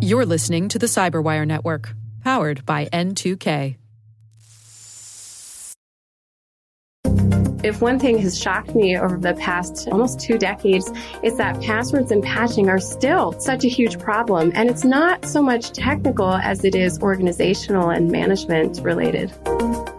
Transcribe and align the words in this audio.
You're 0.00 0.26
listening 0.26 0.68
to 0.68 0.78
the 0.78 0.86
Cyberwire 0.86 1.46
Network, 1.46 1.94
powered 2.22 2.66
by 2.66 2.86
N2K. 2.86 3.76
If 7.62 7.80
one 7.80 8.00
thing 8.00 8.18
has 8.18 8.36
shocked 8.36 8.74
me 8.74 8.98
over 8.98 9.16
the 9.16 9.34
past 9.34 9.86
almost 9.86 10.18
two 10.18 10.36
decades, 10.36 10.90
is 11.22 11.36
that 11.36 11.60
passwords 11.62 12.10
and 12.10 12.20
patching 12.20 12.68
are 12.68 12.80
still 12.80 13.38
such 13.38 13.64
a 13.64 13.68
huge 13.68 14.00
problem. 14.00 14.50
And 14.56 14.68
it's 14.68 14.84
not 14.84 15.24
so 15.24 15.40
much 15.40 15.70
technical 15.70 16.32
as 16.32 16.64
it 16.64 16.74
is 16.74 16.98
organizational 16.98 17.90
and 17.90 18.10
management 18.10 18.80
related. 18.82 19.32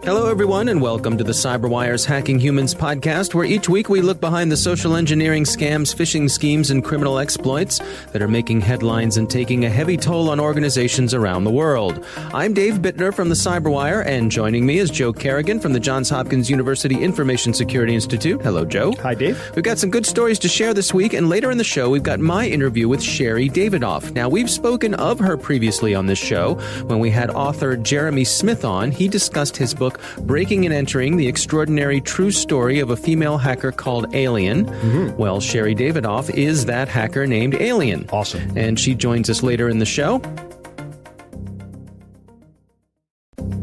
Hello, 0.04 0.28
everyone, 0.28 0.68
and 0.68 0.82
welcome 0.82 1.16
to 1.16 1.24
the 1.24 1.32
CyberWire's 1.32 2.04
Hacking 2.04 2.38
Humans 2.38 2.74
podcast, 2.74 3.32
where 3.32 3.46
each 3.46 3.70
week 3.70 3.88
we 3.88 4.02
look 4.02 4.20
behind 4.20 4.52
the 4.52 4.56
social 4.56 4.96
engineering 4.96 5.44
scams, 5.44 5.94
phishing 5.94 6.30
schemes, 6.30 6.70
and 6.70 6.84
criminal 6.84 7.18
exploits 7.18 7.80
that 8.12 8.20
are 8.20 8.28
making 8.28 8.60
headlines 8.60 9.16
and 9.16 9.30
taking 9.30 9.64
a 9.64 9.70
heavy 9.70 9.96
toll 9.96 10.28
on 10.28 10.38
organizations 10.38 11.14
around 11.14 11.44
the 11.44 11.50
world. 11.50 12.04
I'm 12.34 12.52
Dave 12.52 12.80
Bittner 12.80 13.14
from 13.14 13.30
the 13.30 13.34
CyberWire, 13.34 14.04
and 14.04 14.30
joining 14.30 14.66
me 14.66 14.76
is 14.76 14.90
Joe 14.90 15.10
Carrigan 15.10 15.58
from 15.58 15.72
the 15.72 15.80
Johns 15.80 16.10
Hopkins 16.10 16.50
University 16.50 17.02
Information 17.02 17.54
Security 17.54 17.94
Institute. 17.94 18.42
Hello, 18.42 18.66
Joe. 18.66 18.92
Hi, 19.00 19.14
Dave. 19.14 19.42
We've 19.56 19.64
got 19.64 19.78
some 19.78 19.90
good 19.90 20.04
stories 20.04 20.38
to 20.40 20.48
share 20.48 20.74
this 20.74 20.92
week, 20.92 21.14
and 21.14 21.30
later 21.30 21.50
in 21.50 21.56
the 21.56 21.64
show, 21.64 21.88
we've 21.88 22.02
got 22.02 22.20
my 22.20 22.46
interview 22.46 22.88
with 22.88 23.02
Sherri 23.02 23.48
Davidoff. 23.48 24.12
Now, 24.12 24.28
we've 24.28 24.50
spoken 24.50 24.92
of 24.96 25.18
her 25.18 25.38
previously 25.38 25.94
on 25.94 26.04
this 26.04 26.18
show 26.18 26.56
when 26.88 26.98
we 26.98 27.08
had 27.08 27.30
author 27.30 27.74
Jeremy 27.74 28.24
Smith 28.24 28.66
on. 28.66 28.90
He 28.90 29.08
discussed 29.08 29.56
his 29.56 29.72
book, 29.72 29.93
Breaking 30.20 30.64
and 30.64 30.74
Entering 30.74 31.16
The 31.16 31.28
Extraordinary 31.28 32.00
True 32.00 32.30
Story 32.30 32.80
of 32.80 32.90
a 32.90 32.96
Female 32.96 33.38
Hacker 33.38 33.72
Called 33.72 34.14
Alien. 34.14 34.66
Mm-hmm. 34.66 35.16
Well, 35.16 35.40
Sherri 35.40 35.74
Davidoff 35.74 36.32
is 36.34 36.66
that 36.66 36.88
hacker 36.88 37.26
named 37.26 37.54
Alien. 37.54 38.08
Awesome. 38.12 38.56
And 38.56 38.78
she 38.78 38.94
joins 38.94 39.28
us 39.30 39.42
later 39.42 39.68
in 39.68 39.78
the 39.78 39.86
show. 39.86 40.20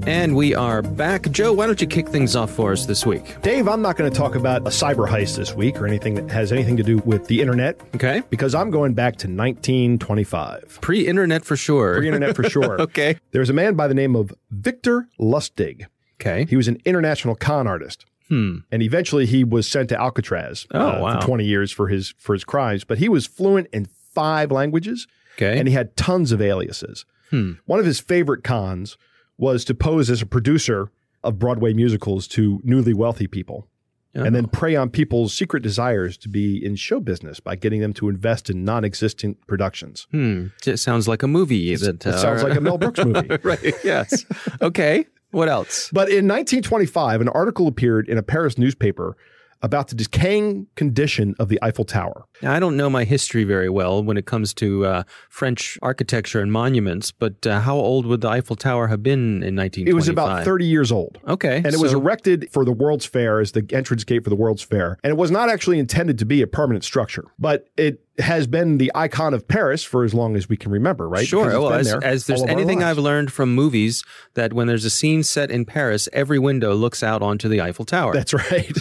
And 0.07 0.35
we 0.35 0.55
are 0.55 0.81
back. 0.81 1.29
Joe, 1.29 1.53
why 1.53 1.67
don't 1.67 1.79
you 1.79 1.85
kick 1.85 2.09
things 2.09 2.35
off 2.35 2.49
for 2.49 2.71
us 2.71 2.87
this 2.87 3.05
week? 3.05 3.39
Dave, 3.43 3.67
I'm 3.67 3.83
not 3.83 3.97
going 3.97 4.11
to 4.11 4.17
talk 4.17 4.33
about 4.33 4.61
a 4.61 4.71
cyber 4.71 5.07
heist 5.07 5.37
this 5.37 5.53
week 5.53 5.79
or 5.79 5.85
anything 5.85 6.15
that 6.15 6.29
has 6.31 6.51
anything 6.51 6.75
to 6.77 6.83
do 6.83 6.97
with 6.99 7.27
the 7.27 7.39
internet. 7.39 7.79
Okay. 7.93 8.23
Because 8.31 8.55
I'm 8.55 8.71
going 8.71 8.93
back 8.93 9.17
to 9.17 9.27
1925. 9.27 10.79
Pre 10.81 11.07
internet 11.07 11.45
for 11.45 11.55
sure. 11.55 11.97
Pre 11.97 12.07
internet 12.07 12.35
for 12.35 12.49
sure. 12.49 12.81
okay. 12.81 13.17
There 13.31 13.41
was 13.41 13.51
a 13.51 13.53
man 13.53 13.75
by 13.75 13.87
the 13.87 13.93
name 13.93 14.15
of 14.15 14.33
Victor 14.49 15.07
Lustig. 15.19 15.85
Okay. 16.21 16.45
He 16.49 16.55
was 16.55 16.67
an 16.67 16.79
international 16.85 17.35
con 17.35 17.67
artist. 17.67 18.05
Hmm. 18.29 18.59
And 18.71 18.81
eventually 18.81 19.25
he 19.25 19.43
was 19.43 19.67
sent 19.67 19.89
to 19.89 19.99
Alcatraz 19.99 20.65
oh, 20.71 20.79
uh, 20.79 20.99
wow. 21.01 21.19
for 21.19 21.27
20 21.27 21.45
years 21.45 21.71
for 21.71 21.89
his 21.89 22.13
for 22.17 22.33
his 22.33 22.45
crimes. 22.45 22.83
But 22.83 22.99
he 22.99 23.09
was 23.09 23.27
fluent 23.27 23.67
in 23.73 23.85
five 23.85 24.51
languages. 24.51 25.07
Okay. 25.35 25.57
And 25.57 25.67
he 25.67 25.73
had 25.73 25.97
tons 25.97 26.31
of 26.31 26.41
aliases. 26.41 27.05
Hmm. 27.29 27.53
One 27.65 27.79
of 27.79 27.85
his 27.85 27.99
favorite 27.99 28.43
cons 28.43 28.97
was 29.37 29.65
to 29.65 29.73
pose 29.73 30.09
as 30.09 30.21
a 30.21 30.25
producer 30.25 30.91
of 31.23 31.39
Broadway 31.39 31.73
musicals 31.73 32.27
to 32.29 32.61
newly 32.63 32.93
wealthy 32.93 33.27
people. 33.27 33.67
Oh. 34.13 34.23
And 34.23 34.35
then 34.35 34.47
prey 34.47 34.75
on 34.75 34.89
people's 34.89 35.33
secret 35.33 35.63
desires 35.63 36.17
to 36.17 36.29
be 36.29 36.63
in 36.63 36.75
show 36.75 36.99
business 36.99 37.39
by 37.39 37.55
getting 37.55 37.79
them 37.79 37.93
to 37.93 38.09
invest 38.09 38.49
in 38.49 38.65
non-existent 38.65 39.45
productions. 39.47 40.05
Hmm. 40.11 40.47
It 40.65 40.77
sounds 40.77 41.07
like 41.07 41.23
a 41.23 41.27
movie. 41.27 41.73
That, 41.75 42.05
it 42.05 42.19
sounds 42.19 42.43
like 42.43 42.57
a 42.57 42.61
Mel 42.61 42.77
Brooks 42.77 43.03
movie. 43.05 43.37
right. 43.43 43.73
Yes. 43.83 44.25
Okay. 44.61 45.05
What 45.31 45.49
else? 45.49 45.89
But 45.91 46.09
in 46.09 46.27
1925, 46.27 47.21
an 47.21 47.29
article 47.29 47.67
appeared 47.67 48.07
in 48.07 48.17
a 48.17 48.23
Paris 48.23 48.57
newspaper 48.57 49.15
about 49.63 49.89
the 49.89 49.95
decaying 49.95 50.67
condition 50.75 51.35
of 51.39 51.49
the 51.49 51.59
Eiffel 51.61 51.85
Tower. 51.85 52.25
Now, 52.41 52.53
I 52.53 52.59
don't 52.59 52.75
know 52.75 52.89
my 52.89 53.03
history 53.03 53.43
very 53.43 53.69
well 53.69 54.03
when 54.03 54.17
it 54.17 54.25
comes 54.25 54.53
to 54.55 54.85
uh, 54.85 55.03
French 55.29 55.77
architecture 55.81 56.41
and 56.41 56.51
monuments, 56.51 57.11
but 57.11 57.45
uh, 57.45 57.59
how 57.61 57.75
old 57.75 58.05
would 58.07 58.21
the 58.21 58.29
Eiffel 58.29 58.55
Tower 58.55 58.87
have 58.87 59.03
been 59.03 59.43
in 59.43 59.55
1925? 59.55 59.87
It 59.87 59.93
was 59.93 60.07
about 60.07 60.43
30 60.43 60.65
years 60.65 60.91
old. 60.91 61.19
Okay. 61.27 61.57
And 61.57 61.67
it 61.67 61.73
so, 61.73 61.81
was 61.81 61.93
erected 61.93 62.49
for 62.51 62.65
the 62.65 62.71
World's 62.71 63.05
Fair 63.05 63.39
as 63.39 63.51
the 63.51 63.65
entrance 63.71 64.03
gate 64.03 64.23
for 64.23 64.29
the 64.29 64.35
World's 64.35 64.63
Fair. 64.63 64.97
And 65.03 65.11
it 65.11 65.17
was 65.17 65.29
not 65.29 65.49
actually 65.49 65.79
intended 65.79 66.17
to 66.19 66.25
be 66.25 66.41
a 66.41 66.47
permanent 66.47 66.83
structure, 66.83 67.25
but 67.37 67.67
it 67.77 68.01
has 68.21 68.47
been 68.47 68.77
the 68.77 68.91
icon 68.95 69.33
of 69.33 69.47
Paris 69.47 69.83
for 69.83 70.03
as 70.03 70.13
long 70.13 70.35
as 70.35 70.47
we 70.47 70.57
can 70.57 70.71
remember, 70.71 71.07
right? 71.07 71.27
Sure. 71.27 71.47
Well, 71.47 71.73
as, 71.73 71.87
there 71.87 72.03
as 72.03 72.27
there's 72.27 72.41
all 72.41 72.45
of 72.45 72.51
our 72.51 72.57
anything. 72.57 72.83
I've 72.83 72.97
learned 72.97 73.31
from 73.31 73.53
movies, 73.53 74.03
that 74.33 74.53
when 74.53 74.67
there's 74.67 74.85
a 74.85 74.89
scene 74.89 75.23
set 75.23 75.51
in 75.51 75.65
Paris, 75.65 76.07
every 76.13 76.39
window 76.39 76.73
looks 76.73 77.03
out 77.03 77.21
onto 77.21 77.49
the 77.49 77.61
Eiffel 77.61 77.85
Tower. 77.85 78.13
That's 78.13 78.33
right. 78.33 78.77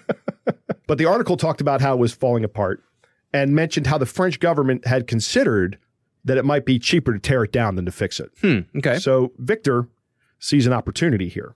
but 0.86 0.98
the 0.98 1.06
article 1.06 1.36
talked 1.36 1.60
about 1.60 1.80
how 1.80 1.94
it 1.94 1.98
was 1.98 2.12
falling 2.12 2.44
apart 2.44 2.82
and 3.32 3.54
mentioned 3.54 3.86
how 3.86 3.98
the 3.98 4.06
French 4.06 4.40
government 4.40 4.86
had 4.86 5.06
considered 5.06 5.78
that 6.24 6.36
it 6.36 6.44
might 6.44 6.64
be 6.64 6.78
cheaper 6.78 7.12
to 7.12 7.18
tear 7.18 7.44
it 7.44 7.52
down 7.52 7.76
than 7.76 7.86
to 7.86 7.92
fix 7.92 8.20
it. 8.20 8.30
Hmm. 8.40 8.60
Okay. 8.76 8.98
So 8.98 9.32
Victor 9.38 9.88
sees 10.38 10.66
an 10.66 10.72
opportunity 10.72 11.28
here. 11.28 11.54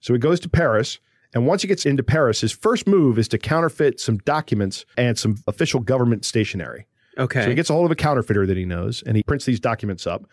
So 0.00 0.12
he 0.12 0.18
goes 0.18 0.40
to 0.40 0.48
Paris. 0.48 0.98
And 1.34 1.46
once 1.46 1.62
he 1.62 1.68
gets 1.68 1.84
into 1.84 2.02
Paris, 2.02 2.40
his 2.40 2.52
first 2.52 2.86
move 2.86 3.18
is 3.18 3.28
to 3.28 3.38
counterfeit 3.38 4.00
some 4.00 4.18
documents 4.18 4.86
and 4.96 5.18
some 5.18 5.36
official 5.46 5.80
government 5.80 6.24
stationery. 6.24 6.86
Okay. 7.18 7.42
So 7.42 7.48
he 7.48 7.54
gets 7.54 7.68
a 7.68 7.72
hold 7.74 7.84
of 7.84 7.90
a 7.90 7.96
counterfeiter 7.96 8.46
that 8.46 8.56
he 8.56 8.64
knows 8.64 9.02
and 9.02 9.16
he 9.16 9.22
prints 9.22 9.44
these 9.44 9.60
documents 9.60 10.06
up. 10.06 10.24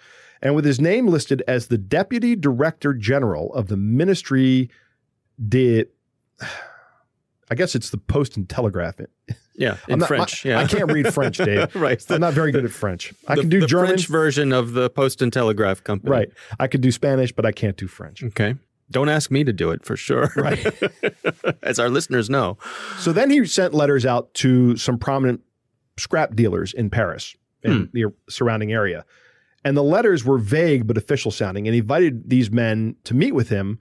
And 0.42 0.56
with 0.56 0.66
his 0.66 0.80
name 0.80 1.08
listed 1.08 1.44
as 1.48 1.68
the 1.68 1.78
Deputy 1.78 2.36
Director 2.36 2.94
General 2.94 3.54
of 3.54 3.68
the 3.68 3.78
Ministry 3.78 4.70
de. 5.48 5.86
I 7.48 7.54
guess 7.54 7.76
it's 7.76 7.92
the 7.92 7.98
Post 8.00 8.38
and 8.38 8.50
Telegraph. 8.50 8.96
yeah. 9.56 9.78
In 9.88 10.00
not- 10.00 10.08
French. 10.08 10.46
I, 10.46 10.50
yeah. 10.50 10.60
I 10.60 10.66
can't 10.66 10.92
read 10.92 11.14
French, 11.14 11.38
Dave. 11.46 11.76
right. 11.76 12.04
I'm 12.10 12.20
not 12.22 12.34
very 12.34 12.52
good 12.52 12.66
at 12.66 12.72
French. 12.72 13.14
I 13.28 13.36
the, 13.36 13.42
can 13.42 13.50
do 13.52 13.60
the 13.60 13.68
German. 13.68 13.90
French 13.90 14.08
version 14.08 14.52
of 14.52 14.74
the 14.74 14.90
Post 14.90 15.22
and 15.22 15.32
Telegraph 15.32 15.84
Company. 15.84 16.10
Right. 16.10 16.30
I 16.60 16.66
could 16.66 16.82
do 16.82 16.92
Spanish, 16.92 17.32
but 17.32 17.46
I 17.46 17.52
can't 17.52 17.78
do 17.78 17.86
French. 17.88 18.24
Okay. 18.24 18.56
Don't 18.92 19.10
ask 19.10 19.32
me 19.32 19.44
to 19.44 19.54
do 19.54 19.72
it 19.72 19.84
for 19.86 19.98
sure. 19.98 20.32
Right. 20.36 20.66
As 21.64 21.80
our 21.80 21.90
listeners 21.90 22.30
know. 22.30 22.58
So 23.00 23.12
then 23.12 23.30
he 23.30 23.46
sent 23.46 23.74
letters 23.74 24.06
out 24.06 24.34
to 24.36 24.78
some 24.78 24.98
prominent 24.98 25.42
scrap 25.98 26.36
dealers 26.36 26.74
in 26.74 26.90
Paris 26.90 27.36
and 27.64 27.74
hmm. 27.74 27.84
the 27.94 28.14
surrounding 28.30 28.72
area. 28.72 29.06
And 29.64 29.76
the 29.76 29.84
letters 29.84 30.24
were 30.24 30.38
vague 30.38 30.86
but 30.86 30.98
official 30.98 31.32
sounding 31.32 31.68
and 31.68 31.74
he 31.74 31.80
invited 31.80 32.30
these 32.30 32.52
men 32.52 32.96
to 33.06 33.16
meet 33.16 33.34
with 33.34 33.50
him 33.50 33.80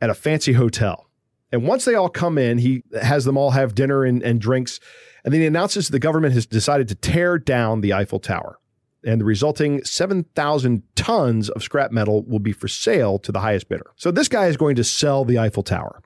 at 0.00 0.10
a 0.10 0.14
fancy 0.14 0.54
hotel. 0.54 1.08
And 1.52 1.64
once 1.64 1.84
they 1.84 1.94
all 1.94 2.08
come 2.08 2.38
in, 2.38 2.58
he 2.58 2.82
has 3.00 3.24
them 3.24 3.36
all 3.36 3.50
have 3.50 3.74
dinner 3.74 4.04
and, 4.04 4.22
and 4.22 4.40
drinks. 4.40 4.80
And 5.24 5.34
then 5.34 5.40
he 5.40 5.46
announces 5.46 5.88
the 5.88 5.98
government 5.98 6.34
has 6.34 6.46
decided 6.46 6.88
to 6.88 6.94
tear 6.94 7.38
down 7.38 7.80
the 7.80 7.92
Eiffel 7.92 8.20
Tower. 8.20 8.58
And 9.04 9.20
the 9.20 9.24
resulting 9.24 9.82
7,000 9.84 10.82
tons 10.94 11.48
of 11.48 11.62
scrap 11.62 11.90
metal 11.90 12.22
will 12.24 12.38
be 12.38 12.52
for 12.52 12.68
sale 12.68 13.18
to 13.20 13.32
the 13.32 13.40
highest 13.40 13.68
bidder. 13.68 13.90
So 13.96 14.10
this 14.10 14.28
guy 14.28 14.46
is 14.46 14.56
going 14.56 14.76
to 14.76 14.84
sell 14.84 15.24
the 15.24 15.38
Eiffel 15.38 15.62
Tower. 15.62 16.02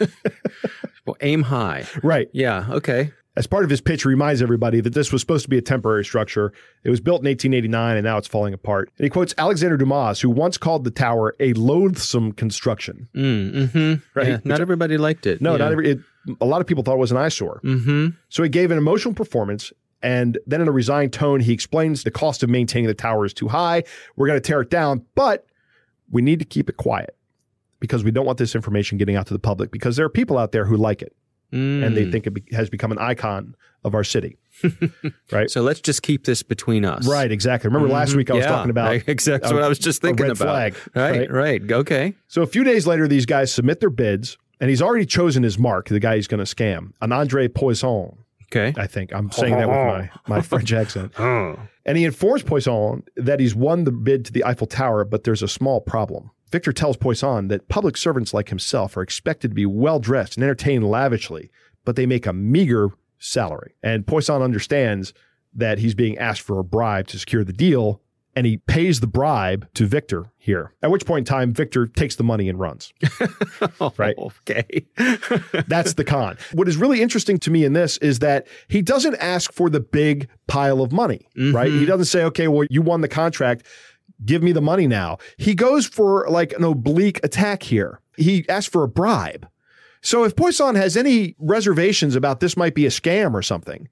Well, 1.06 1.16
aim 1.20 1.42
high. 1.42 1.84
Right. 2.02 2.28
Yeah. 2.32 2.66
Okay. 2.70 3.12
As 3.36 3.48
part 3.48 3.64
of 3.64 3.70
his 3.70 3.80
pitch, 3.80 4.04
he 4.04 4.08
reminds 4.08 4.40
everybody 4.40 4.80
that 4.80 4.94
this 4.94 5.12
was 5.12 5.20
supposed 5.20 5.42
to 5.42 5.50
be 5.50 5.58
a 5.58 5.62
temporary 5.62 6.04
structure. 6.04 6.52
It 6.84 6.90
was 6.90 7.00
built 7.00 7.20
in 7.20 7.26
1889 7.26 7.96
and 7.96 8.04
now 8.04 8.16
it's 8.16 8.28
falling 8.28 8.54
apart. 8.54 8.90
And 8.96 9.04
he 9.04 9.10
quotes 9.10 9.34
Alexander 9.36 9.76
Dumas, 9.76 10.20
who 10.20 10.30
once 10.30 10.56
called 10.56 10.84
the 10.84 10.92
tower 10.92 11.34
a 11.40 11.52
loathsome 11.54 12.32
construction. 12.32 13.08
Mm, 13.14 13.70
hmm 13.70 13.94
Right. 14.18 14.28
Yeah, 14.28 14.38
not 14.44 14.60
everybody 14.60 14.96
liked 14.98 15.26
it. 15.26 15.42
No, 15.42 15.52
yeah. 15.52 15.58
not 15.58 15.72
every. 15.72 15.90
It, 15.90 15.98
a 16.40 16.46
lot 16.46 16.60
of 16.60 16.66
people 16.66 16.84
thought 16.84 16.94
it 16.94 17.00
was 17.00 17.10
an 17.10 17.18
eyesore. 17.18 17.60
Mm-hmm. 17.64 18.08
So 18.28 18.42
he 18.44 18.48
gave 18.48 18.70
an 18.70 18.78
emotional 18.78 19.12
performance. 19.14 19.72
And 20.04 20.38
then 20.46 20.60
in 20.60 20.68
a 20.68 20.72
resigned 20.72 21.12
tone, 21.12 21.40
he 21.40 21.52
explains 21.52 22.04
the 22.04 22.10
cost 22.12 22.42
of 22.44 22.50
maintaining 22.50 22.86
the 22.86 22.94
tower 22.94 23.24
is 23.24 23.32
too 23.32 23.48
high. 23.48 23.82
We're 24.16 24.26
going 24.28 24.36
to 24.40 24.46
tear 24.46 24.60
it 24.60 24.68
down, 24.70 25.04
but 25.14 25.46
we 26.10 26.20
need 26.22 26.38
to 26.40 26.44
keep 26.44 26.68
it 26.68 26.76
quiet 26.76 27.16
because 27.80 28.04
we 28.04 28.10
don't 28.10 28.26
want 28.26 28.38
this 28.38 28.54
information 28.54 28.98
getting 28.98 29.16
out 29.16 29.26
to 29.28 29.32
the 29.34 29.38
public 29.40 29.70
because 29.72 29.96
there 29.96 30.04
are 30.06 30.10
people 30.10 30.36
out 30.38 30.52
there 30.52 30.66
who 30.66 30.76
like 30.76 31.02
it 31.02 31.12
Mm. 31.52 31.84
and 31.86 31.96
they 31.96 32.10
think 32.10 32.26
it 32.26 32.30
be- 32.30 32.42
has 32.52 32.68
become 32.68 32.90
an 32.90 32.98
icon 32.98 33.54
of 33.84 33.94
our 33.94 34.02
city. 34.02 34.38
right. 35.30 35.48
So 35.50 35.62
let's 35.62 35.80
just 35.80 36.02
keep 36.02 36.24
this 36.24 36.42
between 36.42 36.84
us. 36.84 37.06
Right, 37.06 37.30
exactly. 37.30 37.68
Remember 37.68 37.88
last 37.88 38.16
week 38.16 38.28
I 38.30 38.34
was 38.34 38.42
Mm-hmm. 38.44 38.50
Yeah, 38.50 38.56
talking 38.56 38.70
about 38.70 38.94
exactly 39.08 39.50
a- 39.50 39.54
what 39.54 39.62
I 39.62 39.68
was 39.68 39.78
just 39.78 40.02
thinking 40.02 40.26
about. 40.26 40.36
flag, 40.38 40.74
Right, 40.96 41.18
right? 41.20 41.30
right. 41.30 41.72
Okay. 41.72 42.14
So 42.28 42.42
a 42.42 42.46
few 42.46 42.64
days 42.64 42.86
later, 42.86 43.06
these 43.06 43.24
guys 43.26 43.52
submit 43.52 43.78
their 43.80 43.90
bids, 43.90 44.36
and 44.60 44.68
he's 44.68 44.82
already 44.82 45.06
chosen 45.06 45.42
his 45.44 45.58
mark, 45.58 45.88
the 45.88 46.00
guy 46.00 46.16
he's 46.16 46.26
going 46.26 46.44
to 46.44 46.54
scam, 46.56 46.92
an 47.00 47.12
Andre 47.12 47.46
Poisson. 47.46 48.16
Okay. 48.54 48.78
I 48.80 48.86
think 48.86 49.12
I'm 49.12 49.30
saying 49.30 49.56
that 49.56 49.68
with 49.68 49.76
my, 49.76 50.10
my 50.36 50.40
French 50.42 50.72
accent. 50.72 51.12
And 51.84 51.98
he 51.98 52.04
informs 52.04 52.42
Poisson 52.42 53.02
that 53.16 53.40
he's 53.40 53.54
won 53.54 53.84
the 53.84 53.92
bid 53.92 54.24
to 54.26 54.32
the 54.32 54.44
Eiffel 54.44 54.66
Tower, 54.66 55.04
but 55.04 55.24
there's 55.24 55.42
a 55.42 55.48
small 55.48 55.80
problem. 55.80 56.30
Victor 56.50 56.72
tells 56.72 56.96
Poisson 56.96 57.48
that 57.48 57.68
public 57.68 57.96
servants 57.96 58.32
like 58.32 58.48
himself 58.48 58.96
are 58.96 59.02
expected 59.02 59.48
to 59.48 59.54
be 59.54 59.66
well 59.66 59.98
dressed 59.98 60.36
and 60.36 60.44
entertained 60.44 60.88
lavishly, 60.88 61.50
but 61.84 61.96
they 61.96 62.06
make 62.06 62.26
a 62.26 62.32
meager 62.32 62.90
salary. 63.18 63.74
And 63.82 64.06
Poisson 64.06 64.40
understands 64.40 65.12
that 65.52 65.78
he's 65.78 65.94
being 65.94 66.16
asked 66.18 66.42
for 66.42 66.58
a 66.58 66.64
bribe 66.64 67.08
to 67.08 67.18
secure 67.18 67.42
the 67.42 67.52
deal, 67.52 68.00
and 68.36 68.46
he 68.46 68.58
pays 68.58 69.00
the 69.00 69.06
bribe 69.06 69.68
to 69.74 69.86
Victor 69.86 70.26
here. 70.36 70.72
At 70.82 70.90
which 70.90 71.06
point 71.06 71.28
in 71.28 71.32
time, 71.32 71.52
Victor 71.52 71.86
takes 71.86 72.16
the 72.16 72.24
money 72.24 72.48
and 72.48 72.58
runs. 72.58 72.92
right? 73.98 74.16
Okay. 74.18 74.86
That's 75.68 75.94
the 75.94 76.04
con. 76.04 76.36
What 76.52 76.68
is 76.68 76.76
really 76.76 77.00
interesting 77.00 77.38
to 77.38 77.50
me 77.50 77.64
in 77.64 77.72
this 77.72 77.96
is 77.98 78.18
that 78.20 78.46
he 78.68 78.82
doesn't 78.82 79.16
ask 79.16 79.52
for 79.52 79.70
the 79.70 79.80
big 79.80 80.28
pile 80.46 80.80
of 80.82 80.92
money, 80.92 81.28
right? 81.36 81.70
He 81.70 81.78
mm-hmm. 81.78 81.86
doesn't 81.86 82.06
say, 82.06 82.24
okay, 82.24 82.48
well, 82.48 82.66
you 82.70 82.82
won 82.82 83.00
the 83.00 83.08
contract. 83.08 83.66
Give 84.24 84.42
me 84.42 84.52
the 84.52 84.62
money 84.62 84.86
now. 84.86 85.18
He 85.36 85.54
goes 85.54 85.86
for 85.86 86.26
like 86.28 86.52
an 86.52 86.64
oblique 86.64 87.20
attack 87.22 87.62
here. 87.62 88.00
He 88.16 88.48
asks 88.48 88.70
for 88.70 88.82
a 88.82 88.88
bribe. 88.88 89.48
So 90.00 90.24
if 90.24 90.36
Poisson 90.36 90.74
has 90.74 90.96
any 90.96 91.34
reservations 91.38 92.14
about 92.14 92.40
this 92.40 92.56
might 92.56 92.74
be 92.74 92.84
a 92.84 92.90
scam 92.90 93.32
or 93.32 93.42
something, 93.42 93.88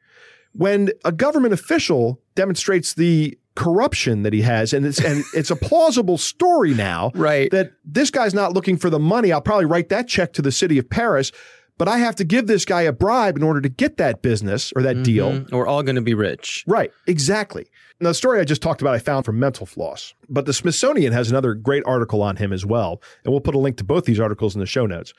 when 0.53 0.91
a 1.05 1.12
government 1.12 1.55
official 1.55 2.21
demonstrates 2.35 2.94
the 2.94 3.39
corruption 3.54 4.22
that 4.22 4.32
he 4.32 4.43
has 4.43 4.72
and 4.72 4.87
it's 4.87 4.99
and 5.02 5.25
it's 5.34 5.50
a 5.50 5.56
plausible 5.56 6.16
story 6.19 6.72
now 6.75 7.10
Right. 7.14 7.50
that 7.50 7.72
this 7.84 8.10
guy's 8.10 8.34
not 8.34 8.52
looking 8.54 8.76
for 8.76 8.88
the 8.90 8.99
money 8.99 9.31
i'll 9.31 9.40
probably 9.43 9.66
write 9.66 9.88
that 9.90 10.08
check 10.08 10.32
to 10.34 10.43
the 10.43 10.50
city 10.52 10.78
of 10.78 10.88
paris 10.88 11.32
but 11.76 11.87
i 11.88 11.99
have 11.99 12.16
to 12.16 12.25
give 12.25 12.46
this 12.46 12.64
guy 12.64 12.82
a 12.82 12.93
bribe 12.93 13.37
in 13.37 13.43
order 13.43 13.60
to 13.60 13.69
get 13.69 13.99
that 13.99 14.22
business 14.22 14.72
or 14.75 14.82
that 14.82 15.02
deal 15.02 15.32
Mm, 15.32 15.50
We're 15.52 15.66
all 15.66 15.82
going 15.82 15.96
to 15.96 16.02
be 16.02 16.14
rich. 16.14 16.64
Right, 16.66 16.90
exactly. 17.06 17.66
Now, 18.00 18.08
the 18.10 18.14
story 18.14 18.40
I 18.40 18.44
just 18.44 18.62
talked 18.62 18.81
about, 18.82 18.94
I 18.94 18.99
found 18.99 19.25
from 19.25 19.38
Mental 19.38 19.64
Floss, 19.64 20.12
but 20.28 20.44
the 20.44 20.52
Smithsonian 20.52 21.12
has 21.12 21.31
another 21.31 21.55
great 21.55 21.84
article 21.87 22.20
on 22.22 22.34
him 22.37 22.52
as 22.52 22.66
well. 22.66 23.00
And 23.25 23.32
we'll 23.32 23.40
put 23.40 23.55
a 23.55 23.58
link 23.58 23.76
to 23.76 23.84
both 23.84 24.05
these 24.06 24.19
articles 24.19 24.55
in 24.56 24.60
the 24.60 24.66
show 24.66 24.87
notes. 24.87 25.12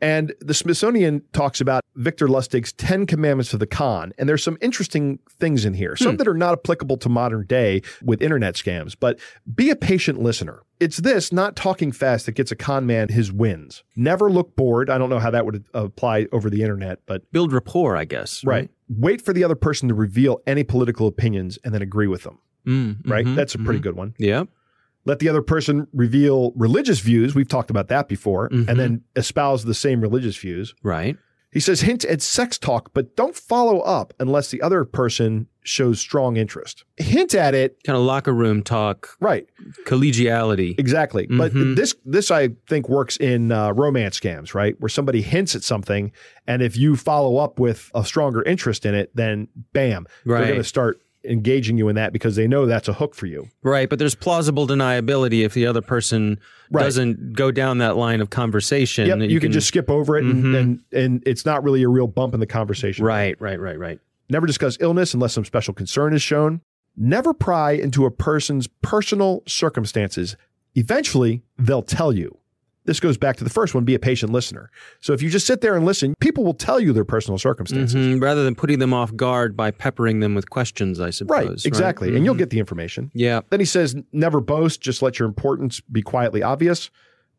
And 0.00 0.34
the 0.40 0.54
Smithsonian 0.54 1.22
talks 1.32 1.60
about 1.60 1.82
Victor 1.94 2.26
Lustig's 2.28 2.72
10 2.72 3.06
commandments 3.06 3.54
of 3.54 3.60
the 3.60 3.66
con. 3.66 4.12
And 4.18 4.28
there's 4.28 4.42
some 4.42 4.58
interesting 4.60 5.18
things 5.38 5.64
in 5.64 5.74
here, 5.74 5.96
some 5.96 6.16
that 6.18 6.28
are 6.28 6.34
not 6.34 6.52
applicable 6.52 6.96
to 6.98 7.08
modern 7.08 7.46
day 7.46 7.80
with 8.02 8.20
internet 8.20 8.54
scams, 8.54 8.94
but 8.98 9.18
be 9.54 9.70
a 9.70 9.76
patient 9.76 10.20
listener. 10.20 10.60
It's 10.80 10.98
this, 10.98 11.32
not 11.32 11.56
talking 11.56 11.92
fast, 11.92 12.26
that 12.26 12.32
gets 12.32 12.50
a 12.52 12.56
con 12.56 12.84
man 12.86 13.08
his 13.08 13.32
wins. 13.32 13.82
Never 13.96 14.30
look 14.30 14.56
bored. 14.56 14.90
I 14.90 14.98
don't 14.98 15.08
know 15.08 15.20
how 15.20 15.30
that 15.30 15.46
would 15.46 15.64
apply 15.72 16.26
over 16.32 16.50
the 16.50 16.62
internet, 16.62 16.98
but 17.06 17.30
Build 17.32 17.52
rapport, 17.52 17.96
I 17.96 18.04
guess. 18.04 18.44
Right. 18.44 18.68
Wait 18.90 19.22
for 19.22 19.32
the 19.32 19.44
other 19.44 19.54
person 19.54 19.88
to 19.88 19.94
reveal 19.94 20.40
any 20.46 20.64
political 20.64 21.06
opinions 21.06 21.58
and 21.64 21.72
then 21.72 21.80
agree 21.80 22.08
with 22.08 22.24
them. 22.24 22.38
Mm, 22.66 23.08
Right. 23.08 23.24
mhm, 23.24 23.36
That's 23.36 23.54
a 23.54 23.58
pretty 23.58 23.80
good 23.80 23.94
one. 23.96 24.14
Yep. 24.18 24.48
Let 25.04 25.18
the 25.18 25.28
other 25.28 25.42
person 25.42 25.86
reveal 25.92 26.52
religious 26.56 27.00
views. 27.00 27.34
We've 27.34 27.48
talked 27.48 27.70
about 27.70 27.88
that 27.88 28.08
before, 28.08 28.48
Mhm. 28.48 28.68
and 28.68 28.78
then 28.80 29.02
espouse 29.16 29.64
the 29.64 29.74
same 29.74 30.00
religious 30.00 30.36
views. 30.36 30.74
Right. 30.82 31.16
He 31.52 31.60
says 31.60 31.82
hint 31.82 32.04
at 32.06 32.20
sex 32.20 32.58
talk, 32.58 32.90
but 32.94 33.14
don't 33.14 33.36
follow 33.36 33.78
up 33.80 34.12
unless 34.18 34.50
the 34.50 34.60
other 34.60 34.84
person 34.84 35.46
shows 35.62 36.00
strong 36.00 36.36
interest. 36.36 36.84
Hint 36.96 37.32
at 37.32 37.54
it. 37.54 37.76
Kind 37.86 37.96
of 37.96 38.02
locker 38.02 38.32
room 38.34 38.60
talk, 38.62 39.10
Right. 39.20 39.46
collegiality. 39.86 40.74
Exactly. 40.78 41.26
But 41.26 41.54
Mhm. 41.54 41.76
this 41.76 41.94
this 42.04 42.30
I 42.30 42.50
think 42.68 42.88
works 42.88 43.16
in 43.16 43.52
uh, 43.52 43.72
romance 43.72 44.18
scams, 44.18 44.52
right? 44.54 44.74
Where 44.80 44.88
somebody 44.88 45.22
hints 45.22 45.54
at 45.54 45.62
something, 45.62 46.10
and 46.46 46.60
if 46.60 46.76
you 46.76 46.96
follow 46.96 47.36
up 47.38 47.58
with 47.60 47.90
a 47.94 48.04
stronger 48.04 48.42
interest 48.42 48.84
in 48.84 48.94
it, 48.94 49.10
then 49.14 49.48
bam, 49.72 50.06
they're 50.26 50.38
going 50.38 50.54
to 50.56 50.64
start 50.64 51.00
engaging 51.24 51.78
you 51.78 51.88
in 51.88 51.96
that 51.96 52.12
because 52.12 52.36
they 52.36 52.46
know 52.46 52.66
that's 52.66 52.88
a 52.88 52.92
hook 52.92 53.14
for 53.14 53.26
you. 53.26 53.48
Right. 53.62 53.88
But 53.88 53.98
there's 53.98 54.14
plausible 54.14 54.66
deniability 54.66 55.44
if 55.44 55.54
the 55.54 55.66
other 55.66 55.80
person 55.82 56.38
Right. 56.70 56.82
doesn't 56.82 57.32
go 57.34 57.50
down 57.50 57.78
that 57.78 57.96
line 57.96 58.20
of 58.20 58.30
conversation. 58.30 59.06
Yep, 59.06 59.18
that 59.20 59.30
you, 59.30 59.40
can, 59.40 59.52
just 59.52 59.68
skip 59.68 59.90
over 59.90 60.16
it, 60.16 60.24
and, 60.24 60.44
Mhm. 60.44 60.58
and 60.58 60.80
and 60.92 61.22
it's 61.26 61.44
not 61.46 61.62
really 61.62 61.82
a 61.82 61.88
real 61.88 62.06
bump 62.06 62.34
in 62.34 62.40
the 62.40 62.46
conversation. 62.46 63.04
Right, 63.04 63.38
right, 63.40 63.60
right, 63.60 63.78
right. 63.78 64.00
Never 64.30 64.46
discuss 64.46 64.76
illness 64.80 65.12
unless 65.14 65.32
some 65.34 65.44
special 65.44 65.74
concern 65.74 66.14
is 66.14 66.22
shown. 66.22 66.60
Never 66.96 67.34
pry 67.34 67.72
into 67.72 68.06
a 68.06 68.10
person's 68.10 68.66
personal 68.82 69.42
circumstances. 69.46 70.36
Eventually, 70.74 71.42
they'll 71.58 71.82
tell 71.82 72.12
you. 72.12 72.38
This 72.86 73.00
goes 73.00 73.16
back 73.16 73.36
to 73.38 73.44
the 73.44 73.50
first 73.50 73.74
one 73.74 73.84
be 73.84 73.94
a 73.94 73.98
patient 73.98 74.30
listener. 74.32 74.70
So 75.00 75.12
if 75.14 75.22
you 75.22 75.30
just 75.30 75.46
sit 75.46 75.60
there 75.62 75.74
and 75.74 75.86
listen, 75.86 76.14
people 76.20 76.44
will 76.44 76.54
tell 76.54 76.78
you 76.78 76.92
their 76.92 77.04
personal 77.04 77.38
circumstances. 77.38 77.94
Mhm, 77.94 78.22
Rather 78.22 78.44
than 78.44 78.54
putting 78.54 78.78
them 78.78 78.92
off 78.92 79.14
guard 79.16 79.56
by 79.56 79.70
peppering 79.70 80.20
them 80.20 80.34
with 80.34 80.50
questions, 80.50 81.00
I 81.00 81.10
suppose. 81.10 81.30
Right, 81.48 81.64
exactly. 81.66 82.14
And 82.14 82.24
you'll 82.24 82.34
Mhm. 82.34 82.38
get 82.38 82.50
the 82.50 82.58
information. 82.58 83.10
Yeah. 83.14 83.40
Then 83.50 83.60
he 83.60 83.66
says, 83.66 83.96
never 84.12 84.40
boast, 84.40 84.80
just 84.82 85.00
let 85.02 85.18
your 85.18 85.26
importance 85.26 85.80
be 85.80 86.02
quietly 86.02 86.42
obvious. 86.42 86.90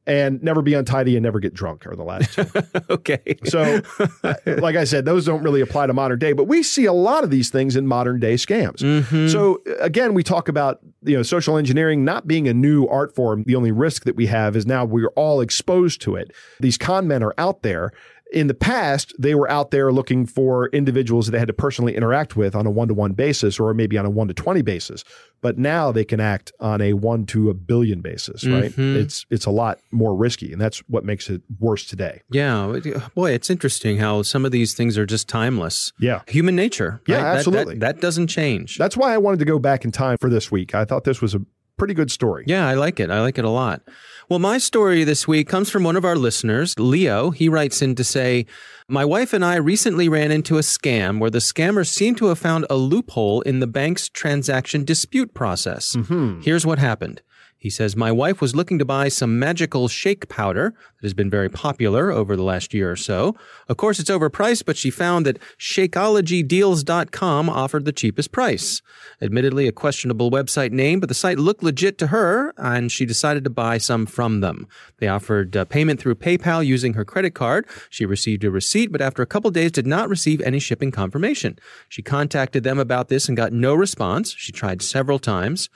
And 0.07 0.43
never 0.43 0.61
be 0.61 0.75
untidy 0.75 1.15
and 1.15 1.23
never 1.23 1.39
get 1.39 1.55
drunk 1.55 1.87
are 1.87 1.95
the 1.95 2.03
last 2.03 2.33
two. 2.33 2.45
okay. 2.91 3.37
So, 3.45 3.81
uh, 4.23 4.35
like 4.45 4.75
I 4.75 4.83
said, 4.83 5.05
those 5.05 5.25
don't 5.25 5.41
really 5.41 5.61
apply 5.61 5.87
to 5.87 5.93
modern 5.93 6.19
day, 6.19 6.33
but 6.33 6.43
we 6.43 6.61
see 6.61 6.85
a 6.85 6.93
lot 6.93 7.23
of 7.23 7.31
these 7.31 7.49
things 7.49 7.75
in 7.75 7.87
modern 7.87 8.19
day 8.19 8.35
scams. 8.35 8.77
Mhm. 8.81 9.31
So 9.31 9.61
again, 9.79 10.13
we 10.13 10.21
talk 10.21 10.47
about 10.47 10.79
you 11.01 11.17
know 11.17 11.23
social 11.23 11.57
engineering 11.57 12.05
not 12.05 12.27
being 12.27 12.47
a 12.47 12.53
new 12.53 12.85
art 12.85 13.15
form. 13.15 13.43
The 13.47 13.55
only 13.55 13.71
risk 13.71 14.03
that 14.05 14.15
we 14.15 14.27
have 14.27 14.55
is 14.55 14.67
now 14.67 14.85
we're 14.85 15.09
all 15.15 15.41
exposed 15.41 16.01
to 16.01 16.15
it. 16.15 16.31
These 16.59 16.77
con 16.77 17.07
men 17.07 17.23
are 17.23 17.33
out 17.39 17.63
there. 17.63 17.91
In 18.33 18.47
the 18.47 18.53
past, 18.55 19.13
they 19.19 19.35
were 19.35 19.49
out 19.49 19.71
there 19.71 19.91
looking 19.93 20.25
for 20.25 20.67
individuals 20.69 21.27
that 21.27 21.31
they 21.33 21.39
had 21.39 21.47
to 21.47 21.53
personally 21.53 21.95
interact 21.95 22.35
with 22.35 22.55
on 22.55 22.65
a 22.65 22.71
one 22.71 22.87
to 22.87 22.93
one 22.93 23.13
basis 23.13 23.59
or 23.59 23.73
maybe 23.73 23.97
on 23.97 24.05
a 24.05 24.09
one 24.09 24.27
to 24.27 24.33
20 24.33 24.61
basis. 24.63 25.03
But 25.41 25.59
now 25.59 25.91
they 25.91 26.03
can 26.03 26.19
act 26.19 26.51
on 26.59 26.81
a 26.81 26.93
one 26.93 27.27
to 27.27 27.49
a 27.51 27.53
billion 27.53 28.01
basis, 28.01 28.45
right? 28.45 28.71
Mhm. 28.71 28.95
It's, 28.95 29.25
it's 29.29 29.45
a 29.45 29.51
lot 29.51 29.77
more 29.91 30.15
risky. 30.15 30.51
And 30.51 30.59
that's 30.59 30.79
what 30.87 31.05
makes 31.05 31.29
it 31.29 31.43
worse 31.59 31.85
today. 31.85 32.21
Yeah, 32.31 32.79
boy, 33.13 33.31
it's 33.31 33.49
interesting 33.51 33.97
how 33.99 34.23
some 34.23 34.43
of 34.43 34.51
these 34.51 34.73
things 34.73 34.97
are 34.97 35.05
just 35.05 35.29
timeless. 35.29 35.93
Yeah. 35.99 36.21
Human 36.27 36.55
nature. 36.55 37.01
Yeah, 37.07 37.17
right? 37.17 37.21
That- 37.21 37.31
that- 37.31 37.37
absolutely. 37.37 37.77
That, 37.77 38.01
doesn't 38.01 38.27
change. 38.27 38.77
That's 38.77 38.97
why 38.97 39.13
I 39.13 39.17
wanted 39.19 39.39
to 39.39 39.45
go 39.45 39.59
back 39.59 39.85
in 39.85 39.91
time 39.91 40.17
for 40.19 40.29
this 40.29 40.51
week. 40.51 40.73
I 40.75 40.83
thought 40.83 41.03
this 41.03 41.21
was 41.21 41.35
a 41.35 41.41
pretty 41.77 41.93
good 41.93 42.09
story. 42.09 42.45
yeah, 42.47 42.67
I 42.67 42.73
like 42.75 42.99
it. 42.99 43.09
I 43.11 43.21
like 43.21 43.37
it 43.37 43.45
a 43.45 43.49
lot. 43.49 43.81
Well, 44.27 44.39
my 44.39 44.57
story 44.57 45.03
this 45.03 45.27
week 45.27 45.47
comes 45.47 45.69
from 45.69 45.83
one 45.83 45.95
of 45.95 46.03
our 46.03 46.15
listeners, 46.15 46.73
Leo. 46.79 47.29
He 47.29 47.47
writes 47.47 47.83
in 47.83 47.93
to 47.93 48.03
say, 48.03 48.47
My 48.87 49.05
wife 49.05 49.33
and 49.33 49.45
I 49.45 49.57
recently 49.57 50.09
ran 50.09 50.31
into 50.31 50.57
a 50.57 50.61
scam 50.61 51.19
where 51.19 51.29
the 51.29 51.37
scammers 51.37 51.89
seem 51.89 52.15
to 52.15 52.25
have 52.27 52.39
found 52.39 52.65
a 52.67 52.75
loophole 52.75 53.41
in 53.41 53.59
the 53.59 53.67
bank's 53.67 54.09
transaction 54.09 54.83
dispute 54.83 55.35
process. 55.35 55.95
Mm-hmm. 55.95 56.41
Here's 56.41 56.65
what 56.65 56.79
happened. 56.79 57.21
He 57.65 57.71
says, 57.71 57.95
My 57.95 58.11
wife 58.11 58.41
was 58.41 58.55
looking 58.55 58.77
to 58.77 58.85
buy 58.85 59.07
some 59.07 59.39
magical 59.39 59.87
shake 59.87 60.29
powder 60.29 60.75
that 60.77 61.01
has 61.03 61.15
been 61.15 61.31
very 61.31 61.49
popular 61.49 62.11
over 62.11 62.35
the 62.35 62.43
last 62.43 62.75
year 62.75 62.91
or 62.91 62.95
so. 62.95 63.35
Of 63.67 63.77
course, 63.77 63.97
it's 63.97 64.11
overpriced, 64.11 64.65
but 64.65 64.77
she 64.77 64.91
found 64.91 65.25
that 65.25 65.39
Shakeologydeals.com 65.57 67.49
offered 67.49 67.85
the 67.85 67.91
cheapest 67.91 68.31
price. 68.31 68.83
Admittedly, 69.19 69.67
a 69.67 69.71
questionable 69.71 70.29
website 70.29 70.73
name, 70.73 70.99
but 70.99 71.09
the 71.09 71.15
site 71.15 71.39
looked 71.39 71.63
legit 71.63 71.97
to 71.97 72.07
her, 72.07 72.53
and 72.57 72.91
she 72.91 73.03
decided 73.03 73.43
to 73.45 73.49
buy 73.49 73.79
some 73.79 74.05
from 74.05 74.41
them. 74.41 74.67
They 74.99 75.07
offered 75.07 75.57
uh, 75.57 75.65
payment 75.65 75.99
through 75.99 76.17
PayPal 76.17 76.63
using 76.63 76.93
her 76.93 77.03
credit 77.03 77.33
card. 77.33 77.65
She 77.89 78.05
received 78.05 78.43
a 78.43 78.51
receipt, 78.51 78.91
but 78.91 79.01
after 79.01 79.23
a 79.23 79.25
couple 79.25 79.49
days 79.49 79.71
did 79.71 79.87
not 79.87 80.07
receive 80.07 80.39
any 80.41 80.59
shipping 80.59 80.91
confirmation. 80.91 81.57
She 81.89 82.03
contacted 82.03 82.63
them 82.63 82.77
about 82.77 83.07
this 83.07 83.27
and 83.27 83.35
got 83.35 83.53
no 83.53 83.73
response. 83.73 84.35
She 84.37 84.51
tried 84.51 84.83
several 84.83 85.17
times. 85.17 85.67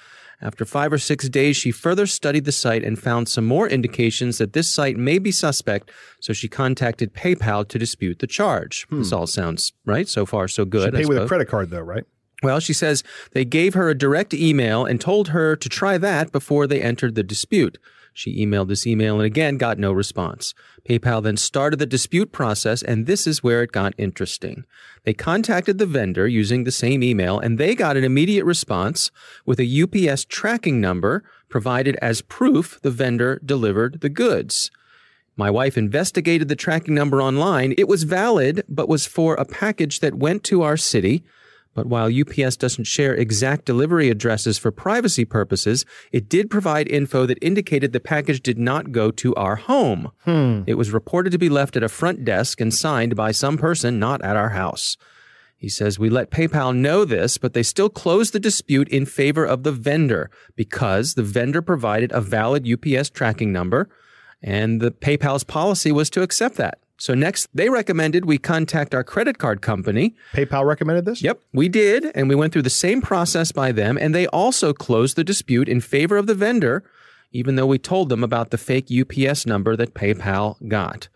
After 0.41 0.63
five 0.63 0.93
or 0.93 0.97
six 0.97 1.27
days, 1.27 1.57
she 1.57 1.71
further 1.71 2.07
studied 2.07 2.45
the 2.45 2.51
site 2.51 2.83
and 2.83 2.97
found 2.97 3.27
some 3.27 3.45
more 3.45 3.67
indications 3.67 4.37
that 4.37 4.53
this 4.53 4.73
site 4.73 4.95
may 4.95 5.19
be 5.19 5.31
suspect, 5.31 5.91
so 6.21 6.31
she 6.31 6.47
contacted 6.47 7.13
PayPal 7.13 7.67
to 7.67 7.77
dispute 7.77 8.19
the 8.19 8.27
charge. 8.27 8.87
This 8.89 9.09
hmm. 9.09 9.15
all 9.15 9.27
sounds 9.27 9.73
right. 9.85 10.07
So 10.07 10.25
far, 10.25 10.47
so 10.47 10.63
good. 10.63 10.93
Pay 10.93 11.03
I 11.03 11.07
with 11.07 11.17
a 11.17 11.27
credit 11.27 11.49
card, 11.49 11.71
though, 11.71 11.81
right? 11.81 12.05
Well, 12.41 12.61
she 12.61 12.71
says 12.71 13.03
they 13.31 13.43
gave 13.43 13.73
her 13.73 13.89
a 13.89 13.97
direct 13.97 14.33
email 14.33 14.85
and 14.85 15.01
told 15.01 15.29
her 15.29 15.57
to 15.57 15.69
try 15.69 15.97
that 15.97 16.31
before 16.31 16.67
they 16.67 16.81
entered 16.81 17.15
the 17.15 17.23
dispute. 17.23 17.77
She 18.19 18.45
emailed 18.45 18.67
this 18.67 18.85
email 18.85 19.15
and 19.15 19.23
again 19.25 19.55
got 19.55 19.77
no 19.77 19.93
response. 19.93 20.53
PayPal 20.83 21.23
then 21.23 21.37
started 21.37 21.79
the 21.79 21.85
dispute 21.85 22.33
process, 22.33 22.83
and 22.83 23.05
this 23.05 23.25
is 23.25 23.45
where 23.45 23.63
it 23.63 23.71
got 23.71 23.93
interesting. 23.97 24.65
They 25.05 25.13
contacted 25.13 25.77
the 25.77 25.85
vendor 25.85 26.27
using 26.27 26.65
the 26.65 26.71
same 26.71 27.01
email, 27.01 27.39
and 27.39 27.57
they 27.57 27.75
got 27.75 27.95
an 27.95 28.03
immediate 28.03 28.43
response 28.43 29.09
with 29.45 29.57
a 29.61 29.83
UPS 29.83 30.25
tracking 30.25 30.81
number 30.81 31.23
provided 31.47 31.95
as 32.01 32.21
proof 32.21 32.77
the 32.81 32.91
vendor 32.91 33.39
delivered 33.45 34.01
the 34.01 34.09
goods. 34.09 34.69
My 35.37 35.49
wife 35.49 35.77
investigated 35.77 36.49
the 36.49 36.57
tracking 36.57 36.93
number 36.93 37.21
online. 37.21 37.73
It 37.77 37.87
was 37.87 38.03
valid, 38.03 38.65
but 38.67 38.89
was 38.89 39.05
for 39.05 39.35
a 39.35 39.45
package 39.45 40.01
that 40.01 40.15
went 40.15 40.43
to 40.43 40.61
our 40.61 40.75
city. 40.75 41.23
But 41.73 41.85
while 41.85 42.09
UPS 42.11 42.57
doesn't 42.57 42.85
share 42.85 43.13
exact 43.13 43.65
delivery 43.65 44.09
addresses 44.09 44.57
for 44.57 44.71
privacy 44.71 45.23
purposes, 45.23 45.85
it 46.11 46.27
did 46.27 46.49
provide 46.49 46.87
info 46.87 47.25
that 47.25 47.37
indicated 47.41 47.93
the 47.93 47.99
package 47.99 48.41
did 48.41 48.57
not 48.57 48.91
go 48.91 49.11
to 49.11 49.35
our 49.35 49.55
home. 49.55 50.11
Hmm. 50.25 50.63
It 50.67 50.75
was 50.75 50.91
reported 50.91 51.31
to 51.31 51.37
be 51.37 51.49
left 51.49 51.77
at 51.77 51.83
a 51.83 51.89
front 51.89 52.25
desk 52.25 52.59
and 52.59 52.73
signed 52.73 53.15
by 53.15 53.31
some 53.31 53.57
person 53.57 53.99
not 53.99 54.21
at 54.23 54.35
our 54.35 54.49
house. 54.49 54.97
He 55.57 55.69
says, 55.69 55.99
We 55.99 56.09
let 56.09 56.31
PayPal 56.31 56.75
know 56.75 57.05
this, 57.05 57.37
but 57.37 57.53
they 57.53 57.63
still 57.63 57.89
closed 57.89 58.33
the 58.33 58.39
dispute 58.39 58.89
in 58.89 59.05
favor 59.05 59.45
of 59.45 59.63
the 59.63 59.73
vendor 59.73 60.31
because 60.55 61.13
the 61.13 61.23
vendor 61.23 61.61
provided 61.61 62.11
a 62.11 62.21
valid 62.21 62.67
UPS 62.67 63.09
tracking 63.09 63.51
number 63.51 63.89
and 64.41 64.81
the 64.81 64.91
PayPal's 64.91 65.43
policy 65.43 65.91
was 65.91 66.09
to 66.11 66.21
accept 66.21 66.55
that. 66.55 66.79
So 66.99 67.13
next, 67.13 67.47
they 67.53 67.69
recommended 67.69 68.25
we 68.25 68.37
contact 68.37 68.93
our 68.93 69.03
credit 69.03 69.37
card 69.37 69.61
company. 69.61 70.15
PayPal 70.33 70.65
recommended 70.65 71.05
this? 71.05 71.21
Yep, 71.21 71.39
we 71.53 71.69
did. 71.69 72.11
And 72.13 72.27
we 72.27 72.35
went 72.35 72.51
through 72.53 72.63
the 72.63 72.69
same 72.69 73.01
process 73.01 73.51
by 73.51 73.71
them. 73.71 73.97
And 73.97 74.13
they 74.13 74.27
also 74.27 74.73
closed 74.73 75.15
the 75.15 75.23
dispute 75.23 75.69
in 75.69 75.79
favor 75.79 76.17
of 76.17 76.27
the 76.27 76.35
vendor, 76.35 76.83
even 77.31 77.55
though 77.55 77.65
we 77.65 77.79
told 77.79 78.09
them 78.09 78.23
about 78.23 78.51
the 78.51 78.57
fake 78.57 78.89
UPS 78.91 79.45
number 79.45 79.75
that 79.75 79.93
PayPal 79.93 80.55
got. 80.67 81.07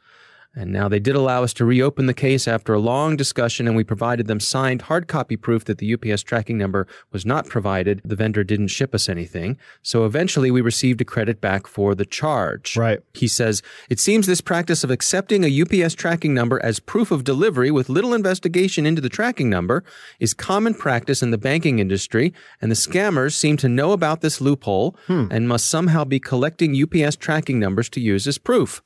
And 0.55 0.71
now 0.71 0.87
they 0.87 0.99
did 0.99 1.15
allow 1.15 1.43
us 1.43 1.53
to 1.55 1.65
reopen 1.65 2.05
the 2.05 2.13
case 2.13 2.47
after 2.47 2.73
a 2.73 2.79
long 2.79 3.17
discussion, 3.17 3.67
and 3.67 3.75
we 3.75 3.83
provided 3.83 4.27
them 4.27 4.39
signed 4.39 4.83
hard 4.83 5.07
copy 5.07 5.35
proof 5.35 5.65
that 5.65 5.79
the 5.79 5.93
UPS 5.93 6.21
tracking 6.21 6.59
number 6.59 6.85
was 7.11 7.25
not 7.25 7.47
provided. 7.47 8.01
The 8.05 8.15
vendor 8.15 8.43
didn't 8.43 8.67
ship 8.67 8.93
us 8.93 9.09
anything. 9.09 9.57
So 9.81 10.05
eventually 10.05 10.51
we 10.51 10.61
received 10.61 11.01
a 11.01 11.05
credit 11.05 11.41
back 11.41 11.65
for 11.65 11.95
the 11.95 12.05
charge. 12.05 12.77
Right. 12.77 12.99
He 13.15 13.27
says, 13.27 13.63
It 13.89 13.99
seems 13.99 14.27
this 14.27 14.41
practice 14.41 14.83
of 14.83 14.91
accepting 14.91 15.43
a 15.43 15.61
UPS 15.61 15.95
tracking 15.95 16.35
number 16.35 16.63
as 16.63 16.79
proof 16.79 17.09
of 17.09 17.23
delivery 17.23 17.71
with 17.71 17.89
little 17.89 18.13
investigation 18.13 18.85
into 18.85 19.01
the 19.01 19.09
tracking 19.09 19.49
number 19.49 19.83
is 20.19 20.35
common 20.35 20.75
practice 20.75 21.23
in 21.23 21.31
the 21.31 21.37
banking 21.39 21.79
industry, 21.79 22.31
and 22.61 22.69
the 22.69 22.75
scammers 22.75 23.33
seem 23.33 23.57
to 23.57 23.67
know 23.67 23.91
about 23.91 24.21
this 24.21 24.39
loophole 24.39 24.95
hmm. 25.07 25.25
and 25.31 25.47
must 25.47 25.67
somehow 25.67 26.03
be 26.03 26.19
collecting 26.19 26.79
UPS 26.79 27.15
tracking 27.15 27.59
numbers 27.59 27.89
to 27.89 27.99
use 27.99 28.27
as 28.27 28.37
proof. 28.37 28.83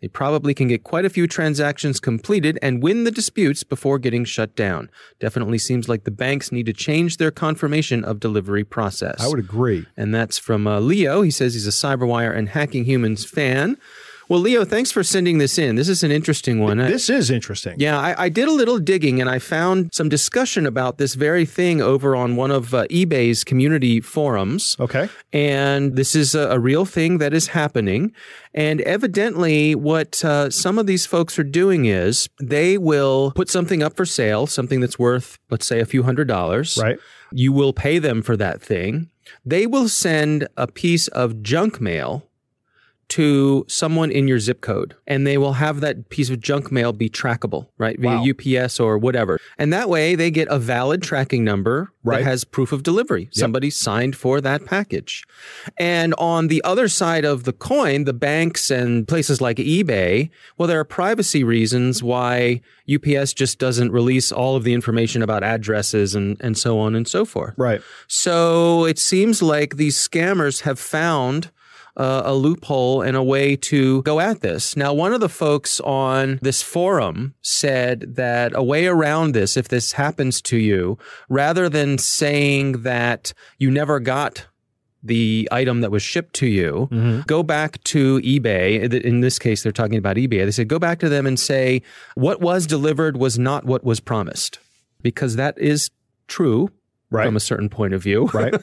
They 0.00 0.08
probably 0.08 0.54
can 0.54 0.68
get 0.68 0.82
quite 0.82 1.04
a 1.04 1.10
few 1.10 1.26
transactions 1.26 2.00
completed 2.00 2.58
and 2.62 2.82
win 2.82 3.04
the 3.04 3.10
disputes 3.10 3.62
before 3.62 3.98
getting 3.98 4.24
shut 4.24 4.56
down. 4.56 4.90
Definitely 5.18 5.58
seems 5.58 5.88
like 5.88 6.04
the 6.04 6.10
banks 6.10 6.50
need 6.50 6.66
to 6.66 6.72
change 6.72 7.18
their 7.18 7.30
confirmation 7.30 8.04
of 8.04 8.18
delivery 8.20 8.64
process. 8.64 9.20
I 9.20 9.28
would 9.28 9.38
agree. 9.38 9.86
And 9.96 10.14
that's 10.14 10.38
from 10.38 10.66
uh, 10.66 10.80
Leo. 10.80 11.22
He 11.22 11.30
says 11.30 11.54
he's 11.54 11.66
a 11.66 11.70
Cyberwire 11.70 12.34
and 12.34 12.48
Hacking 12.48 12.84
Humans 12.84 13.24
fan. 13.24 13.76
Well, 14.30 14.38
Leo, 14.38 14.64
thanks 14.64 14.92
for 14.92 15.02
sending 15.02 15.38
this 15.38 15.58
in. 15.58 15.74
This 15.74 15.88
is 15.88 16.04
an 16.04 16.12
interesting 16.12 16.60
one. 16.60 16.78
I- 16.78 16.88
This 16.88 17.10
is 17.10 17.32
interesting. 17.32 17.74
yeah, 17.80 17.98
I, 17.98 18.26
I 18.26 18.28
did 18.28 18.46
a 18.46 18.52
little 18.52 18.78
digging 18.78 19.20
and 19.20 19.28
I 19.28 19.40
found 19.40 19.92
some 19.92 20.08
discussion 20.08 20.66
about 20.66 20.98
this 20.98 21.14
very 21.16 21.44
thing 21.44 21.82
over 21.82 22.14
on 22.14 22.36
one 22.36 22.52
of 22.52 22.72
uh, 22.72 22.86
eBay's 22.92 23.42
community 23.42 24.00
forums. 24.00 24.76
Okay. 24.78 25.08
And 25.32 25.96
this 25.96 26.14
is 26.14 26.36
a, 26.36 26.50
a 26.50 26.60
real 26.60 26.84
thing 26.84 27.18
that 27.18 27.34
is 27.34 27.48
happening. 27.48 28.12
And 28.54 28.80
evidently, 28.82 29.74
what 29.74 30.24
uh, 30.24 30.48
some 30.50 30.78
of 30.78 30.86
these 30.86 31.06
folks 31.06 31.36
are 31.36 31.42
doing 31.44 31.86
is 31.86 32.28
they 32.40 32.78
will 32.78 33.32
put 33.34 33.50
something 33.50 33.82
up 33.82 33.96
for 33.96 34.06
sale, 34.06 34.46
something 34.46 34.78
that's 34.78 34.96
worth, 34.98 35.40
let's 35.50 35.66
say, 35.66 35.80
a 35.80 35.86
few 35.86 36.04
hundred 36.04 36.28
dollars. 36.28 36.78
Right. 36.80 37.00
You 37.32 37.52
will 37.52 37.72
pay 37.72 37.98
them 37.98 38.22
for 38.22 38.36
that 38.36 38.62
thing. 38.62 39.10
They 39.44 39.66
will 39.66 39.88
send 39.88 40.46
a 40.56 40.68
piece 40.68 41.08
of 41.08 41.42
junk 41.42 41.80
mail 41.80 42.29
to 43.10 43.64
someone 43.68 44.10
in 44.10 44.26
your 44.28 44.38
zip 44.38 44.60
code 44.60 44.94
and 45.06 45.26
they 45.26 45.36
will 45.36 45.54
have 45.54 45.80
that 45.80 46.08
piece 46.10 46.30
of 46.30 46.40
junk 46.40 46.70
mail 46.72 46.92
be 46.92 47.08
trackable, 47.10 47.66
right? 47.78 47.98
Via 48.00 48.16
Wow. 48.18 48.24
UPS 48.64 48.78
or 48.80 48.96
whatever. 48.98 49.38
And 49.58 49.72
that 49.72 49.88
way 49.88 50.14
they 50.14 50.30
get 50.30 50.48
a 50.48 50.58
valid 50.58 51.02
tracking 51.02 51.44
number 51.44 51.92
Right. 52.02 52.18
that 52.18 52.24
has 52.24 52.44
proof 52.44 52.72
of 52.72 52.82
delivery. 52.82 53.28
Somebody 53.30 53.68
signed 53.68 54.16
for 54.16 54.40
that 54.40 54.64
package. 54.64 55.24
And 55.78 56.14
on 56.16 56.48
the 56.48 56.62
other 56.64 56.88
side 56.88 57.26
of 57.26 57.44
the 57.44 57.52
coin, 57.52 58.04
the 58.04 58.14
banks 58.14 58.70
and 58.70 59.06
places 59.06 59.40
like 59.42 59.58
eBay, 59.58 60.30
well, 60.56 60.66
there 60.66 60.80
are 60.80 60.84
privacy 60.84 61.44
reasons 61.44 62.02
why 62.02 62.62
UPS 62.90 63.34
just 63.34 63.58
doesn't 63.58 63.92
release 63.92 64.32
all 64.32 64.56
of 64.56 64.64
the 64.64 64.72
information 64.72 65.20
about 65.20 65.42
addresses 65.42 66.14
and, 66.14 66.38
and 66.40 66.56
so 66.56 66.78
on 66.78 66.94
and 66.94 67.06
so 67.06 67.26
forth. 67.26 67.52
Right. 67.58 67.82
So 68.06 68.86
it 68.86 68.98
seems 68.98 69.42
like 69.42 69.76
these 69.76 69.96
scammers 69.98 70.62
have 70.62 70.78
found 70.78 71.50
uh, 71.96 72.22
a 72.24 72.34
loophole 72.34 73.02
and 73.02 73.16
a 73.16 73.22
way 73.22 73.56
to 73.56 74.02
go 74.02 74.20
at 74.20 74.40
this. 74.40 74.76
Now, 74.76 74.92
one 74.92 75.12
of 75.12 75.20
the 75.20 75.28
folks 75.28 75.80
on 75.80 76.38
this 76.42 76.62
forum 76.62 77.34
said 77.42 78.16
that 78.16 78.52
a 78.54 78.62
way 78.62 78.86
around 78.86 79.32
this, 79.32 79.56
if 79.56 79.68
this 79.68 79.92
happens 79.92 80.40
to 80.42 80.56
you, 80.56 80.98
rather 81.28 81.68
than 81.68 81.98
saying 81.98 82.82
that 82.82 83.32
you 83.58 83.70
never 83.70 84.00
got 84.00 84.46
the 85.02 85.48
item 85.50 85.80
that 85.80 85.90
was 85.90 86.02
shipped 86.02 86.34
to 86.34 86.46
you, 86.46 87.22
go 87.26 87.42
back 87.42 87.82
to 87.84 88.20
eBay. 88.20 88.92
In 89.02 89.20
this 89.20 89.38
case, 89.38 89.62
they're 89.62 89.72
talking 89.72 89.96
about 89.96 90.16
eBay. 90.16 90.44
They 90.44 90.50
said, 90.50 90.68
go 90.68 90.78
back 90.78 90.98
to 91.00 91.08
them 91.08 91.26
and 91.26 91.40
say, 91.40 91.80
what 92.14 92.40
was 92.40 92.66
delivered 92.66 93.16
was 93.16 93.38
not 93.38 93.64
what 93.64 93.82
was 93.82 93.98
promised. 94.00 94.58
Because 95.02 95.36
that 95.36 95.56
is 95.58 95.90
true 96.28 96.70
Right. 97.10 97.26
from 97.26 97.36
a 97.36 97.40
certain 97.40 97.68
point 97.68 97.92
of 97.92 98.02
view. 98.02 98.26
Right. 98.32 98.54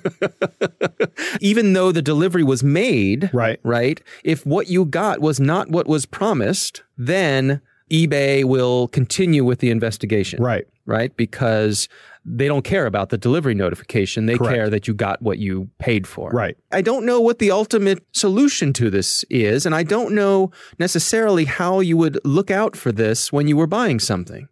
Even 1.41 1.73
though 1.73 1.91
the 1.91 2.01
delivery 2.01 2.43
was 2.43 2.63
made, 2.63 3.29
Right. 3.33 3.59
right? 3.63 4.01
If 4.23 4.45
what 4.45 4.67
you 4.69 4.85
got 4.85 5.19
was 5.19 5.39
not 5.39 5.69
what 5.69 5.87
was 5.87 6.05
promised, 6.05 6.83
then 6.97 7.61
eBay 7.91 8.43
will 8.43 8.87
continue 8.89 9.43
with 9.43 9.59
the 9.59 9.69
investigation. 9.69 10.41
Right. 10.41 10.65
Right? 10.85 11.15
Because 11.17 11.89
they 12.25 12.47
don't 12.47 12.63
care 12.63 12.85
about 12.85 13.09
the 13.09 13.17
delivery 13.17 13.53
notification. 13.55 14.25
They 14.25 14.37
Correct. 14.37 14.53
care 14.55 14.69
that 14.69 14.87
you 14.87 14.93
got 14.93 15.21
what 15.21 15.37
you 15.39 15.69
paid 15.79 16.05
for. 16.07 16.29
Right. 16.31 16.57
I 16.71 16.81
don't 16.81 17.05
know 17.05 17.21
what 17.21 17.39
the 17.39 17.51
ultimate 17.51 18.05
solution 18.11 18.73
to 18.73 18.89
this 18.89 19.23
is, 19.29 19.65
and 19.65 19.73
I 19.73 19.83
don't 19.83 20.13
know 20.13 20.51
necessarily 20.79 21.45
how 21.45 21.79
you 21.79 21.95
would 21.97 22.19
look 22.25 22.51
out 22.51 22.75
for 22.75 22.91
this 22.91 23.31
when 23.31 23.47
you 23.47 23.55
were 23.57 23.67
buying 23.67 23.99
something. 23.99 24.49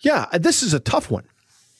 Yeah. 0.00 0.26
This 0.38 0.62
is 0.62 0.72
a 0.72 0.80
tough 0.80 1.10
one. 1.10 1.24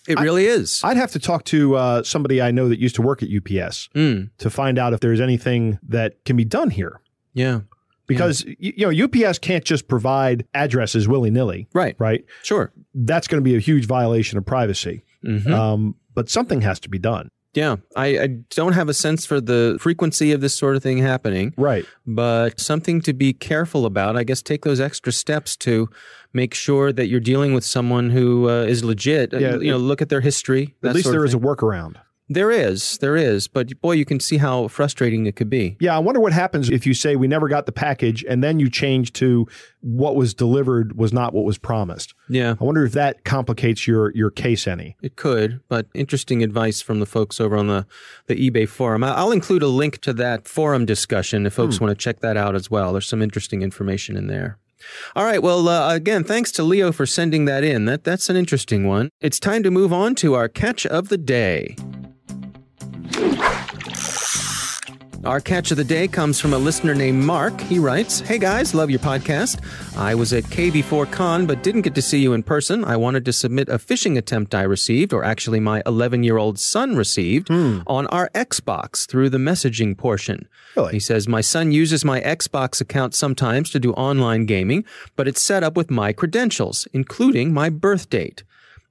It 0.09 0.19
really 0.19 0.47
is. 0.47 0.80
I'd 0.83 0.97
have 0.97 1.12
to 1.12 1.19
talk 1.19 1.45
to 1.47 1.76
uh, 1.76 2.02
somebody 2.02 2.40
I 2.40 2.50
know 2.50 2.69
that 2.69 2.78
used 2.78 2.95
to 2.97 3.02
work 3.02 3.23
at 3.23 3.28
UPS 3.28 3.88
Mm, 3.95 4.30
to 4.38 4.50
find 4.50 4.78
out 4.78 4.92
if 4.92 5.00
there's 5.00 5.21
anything 5.21 5.78
that 5.88 6.25
can 6.25 6.37
be 6.37 6.45
done 6.45 6.71
here. 6.71 7.00
yeah. 7.35 7.61
Because 8.07 8.45
y 8.45 8.57
you 8.59 8.90
know 8.90 9.04
UPS 9.04 9.38
can't 9.38 9.64
just 9.64 9.87
provide 9.87 10.45
addresses 10.52 11.07
willy 11.07 11.30
nilly, 11.30 11.69
Right. 11.73 11.95
right? 12.00 12.25
Sure. 12.42 12.73
That's 12.92 13.28
going 13.28 13.40
to 13.40 13.45
be 13.45 13.54
a 13.54 13.61
huge 13.61 13.87
violation 13.87 14.37
of 14.37 14.45
privacy. 14.45 15.04
Mhm. 15.25 15.49
Um, 15.52 15.95
but 16.12 16.28
something 16.28 16.61
has 16.62 16.80
to 16.80 16.88
be 16.88 16.99
done, 16.99 17.30
Yeah, 17.54 17.76
I, 17.95 18.07
I 18.19 18.26
don't 18.57 18.73
have 18.73 18.88
a 18.88 18.95
sense 18.95 19.25
for 19.26 19.40
the 19.40 19.76
frequency 19.80 20.33
of 20.33 20.40
this 20.40 20.54
sort 20.54 20.75
of 20.75 20.83
thing 20.83 20.99
happening, 20.99 21.54
right? 21.57 21.85
but 22.04 22.59
something 22.59 23.00
to 23.02 23.12
be 23.12 23.33
careful 23.33 23.87
about. 23.87 24.16
I 24.16 24.25
guess 24.25 24.42
take 24.42 24.62
those 24.64 24.80
extra 24.80 25.12
steps 25.12 25.57
to 25.59 25.88
make 26.32 26.54
sure 26.54 26.92
that 26.92 27.08
you're 27.08 27.20
dealing 27.20 27.54
with 27.54 27.64
someone 27.64 28.10
who 28.10 28.49
uh, 28.49 28.62
is 28.62 28.84
legit. 28.84 29.34
Uh, 29.34 29.38
Yeah, 29.38 29.56
you 29.56 29.70
know, 29.70 29.78
look 29.78 30.00
at 30.02 30.08
their 30.08 30.20
history. 30.20 30.75
At 30.82 30.94
least 30.94 31.10
there 31.10 31.25
is 31.25 31.34
a 31.34 31.38
workaround. 31.38 31.96
There 32.32 32.52
is, 32.52 32.96
there 32.99 33.16
is, 33.16 33.49
but 33.49 33.80
boy, 33.80 33.94
you 33.94 34.04
can 34.04 34.20
see 34.20 34.37
how 34.37 34.68
frustrating 34.68 35.26
it 35.26 35.34
could 35.34 35.50
be. 35.50 35.76
Yeah, 35.80 35.96
I 35.96 35.99
wonder 35.99 36.20
what 36.20 36.32
happens 36.32 36.70
if 36.70 36.87
you 36.87 36.94
say 36.94 37.16
we 37.16 37.26
never 37.26 37.49
got 37.49 37.66
the 37.66 37.72
package 37.72 38.22
and 38.22 38.40
then 38.44 38.60
you 38.60 38.70
change 38.70 39.12
to 39.14 39.49
what 39.80 40.14
was 40.14 40.32
delivered 40.32 40.96
was 40.96 41.12
not 41.12 41.34
what 41.34 41.44
was 41.44 41.58
promised. 41.58 42.14
Yeah, 42.28 42.54
I 42.60 42.62
wonder 42.62 42.84
if 42.84 42.92
that 42.92 43.25
complicates 43.25 43.88
your 43.88 44.12
your 44.14 44.30
case 44.30 44.68
any. 44.68 44.94
it 45.02 45.16
could, 45.16 45.58
but 45.68 45.87
interesting 45.92 46.44
advice 46.44 46.80
from 46.80 47.00
the 47.00 47.06
folks 47.06 47.40
over 47.40 47.56
on 47.56 47.66
the, 47.66 47.84
the 48.28 48.37
eBay 48.49 48.68
forum. 48.68 49.02
I'll 49.02 49.32
include 49.32 49.64
a 49.64 49.68
link 49.68 49.99
to 50.02 50.12
that 50.12 50.46
forum 50.46 50.87
discussion 50.87 51.46
if 51.46 51.54
folks 51.54 51.80
want 51.80 51.90
to 51.90 52.00
check 52.00 52.20
that 52.20 52.37
out 52.37 52.54
as 52.54 52.70
well. 52.70 52.92
There's 52.92 53.08
some 53.08 53.22
interesting 53.22 53.62
information 53.62 54.16
in 54.16 54.28
there. 54.28 54.56
All 55.14 55.25
right. 55.25 55.42
Well, 55.42 55.68
uh, 55.68 55.94
again, 55.94 56.25
thanks 56.25 56.52
to 56.52 56.62
Leo 56.62 56.92
for 56.92 57.06
sending 57.06 57.44
that 57.46 57.64
in. 57.64 57.84
That 57.84 58.04
that's 58.04 58.28
an 58.28 58.37
interesting 58.37 58.87
one. 58.87 59.10
It's 59.20 59.40
time 59.40 59.62
to 59.62 59.70
move 59.70 59.92
on 59.92 60.14
to 60.16 60.34
our 60.34 60.49
catch 60.49 60.87
of 60.87 61.08
the 61.08 61.18
day. 61.18 61.76
Our 65.24 65.38
catch 65.38 65.70
of 65.70 65.76
the 65.76 65.84
day 65.84 66.08
comes 66.08 66.40
from 66.40 66.54
a 66.54 66.58
listener 66.58 66.94
named 66.94 67.22
Mark. 67.22 67.60
He 67.60 67.78
writes, 67.78 68.20
Hey 68.20 68.38
guys, 68.38 68.74
love 68.74 68.88
your 68.88 69.00
podcast. 69.00 69.60
I 69.94 70.14
was 70.14 70.32
at 70.32 70.44
KB4-CON 70.44 71.44
but 71.44 71.62
didn't 71.62 71.82
get 71.82 71.94
to 71.96 72.00
see 72.02 72.20
you 72.20 72.32
in 72.32 72.42
person. 72.42 72.86
I 72.86 72.96
wanted 72.96 73.26
to 73.26 73.32
submit 73.34 73.68
a 73.68 73.76
phishing 73.76 74.16
attempt 74.16 74.54
I 74.54 74.62
received, 74.62 75.12
or 75.12 75.22
actually 75.22 75.60
my 75.60 75.82
11 75.84 76.24
year 76.24 76.38
old 76.38 76.58
son 76.58 76.96
received, 76.96 77.48
hmm. 77.48 77.80
on 77.86 78.06
our 78.06 78.30
Xbox 78.30 79.06
through 79.06 79.28
the 79.28 79.36
messaging 79.36 79.94
portion. 79.94 80.48
Really? 80.74 80.92
He 80.92 81.00
says, 81.00 81.28
My 81.28 81.42
son 81.42 81.70
uses 81.70 82.02
my 82.02 82.22
Xbox 82.22 82.80
account 82.80 83.14
sometimes 83.14 83.68
to 83.72 83.78
do 83.78 83.92
online 83.92 84.46
gaming, 84.46 84.86
but 85.16 85.28
it's 85.28 85.42
set 85.42 85.62
up 85.62 85.76
with 85.76 85.90
my 85.90 86.14
credentials, 86.14 86.88
including 86.94 87.52
my 87.52 87.68
birth 87.68 88.08
date. 88.08 88.42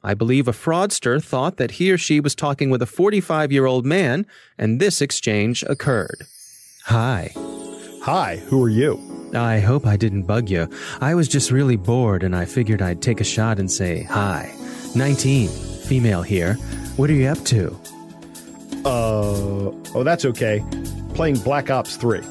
I 0.04 0.14
believe 0.14 0.48
a 0.48 0.54
fraudster 0.54 1.22
thought 1.24 1.58
that 1.58 1.72
he 1.72 1.92
or 1.92 1.98
she 1.98 2.20
was 2.20 2.34
talking 2.36 2.70
with 2.70 2.82
a 2.82 2.86
45 2.86 3.52
year 3.52 3.66
old 3.66 3.86
man, 3.86 4.26
and 4.58 4.80
this 4.80 5.02
exchange 5.02 5.64
occurred. 5.64 6.26
Hi. 6.86 7.34
Hi, 8.04 8.38
who 8.48 8.64
are 8.64 8.70
you? 8.70 9.00
I 9.36 9.60
hope 9.60 9.86
I 9.86 9.98
didn't 9.98 10.24
bug 10.24 10.50
you. 10.50 10.70
I 11.02 11.14
was 11.16 11.28
just 11.28 11.52
really 11.52 11.76
bored 11.76 12.24
and 12.24 12.36
I 12.36 12.46
figured 12.46 12.82
I'd 12.82 13.02
take 13.02 13.22
a 13.22 13.26
shot 13.26 13.60
and 13.60 13.70
say 13.70 14.04
hi. 14.04 14.52
19, 14.96 15.50
female 15.50 16.24
here. 16.24 16.56
What 16.96 17.10
are 17.10 17.14
you 17.14 17.28
up 17.28 17.44
to? 17.46 17.78
Uh 18.86 19.72
oh, 19.94 20.04
that's 20.04 20.26
okay. 20.26 20.64
Playing 21.14 21.40
Black 21.40 21.70
Ops 21.70 21.98
3. 21.98 22.22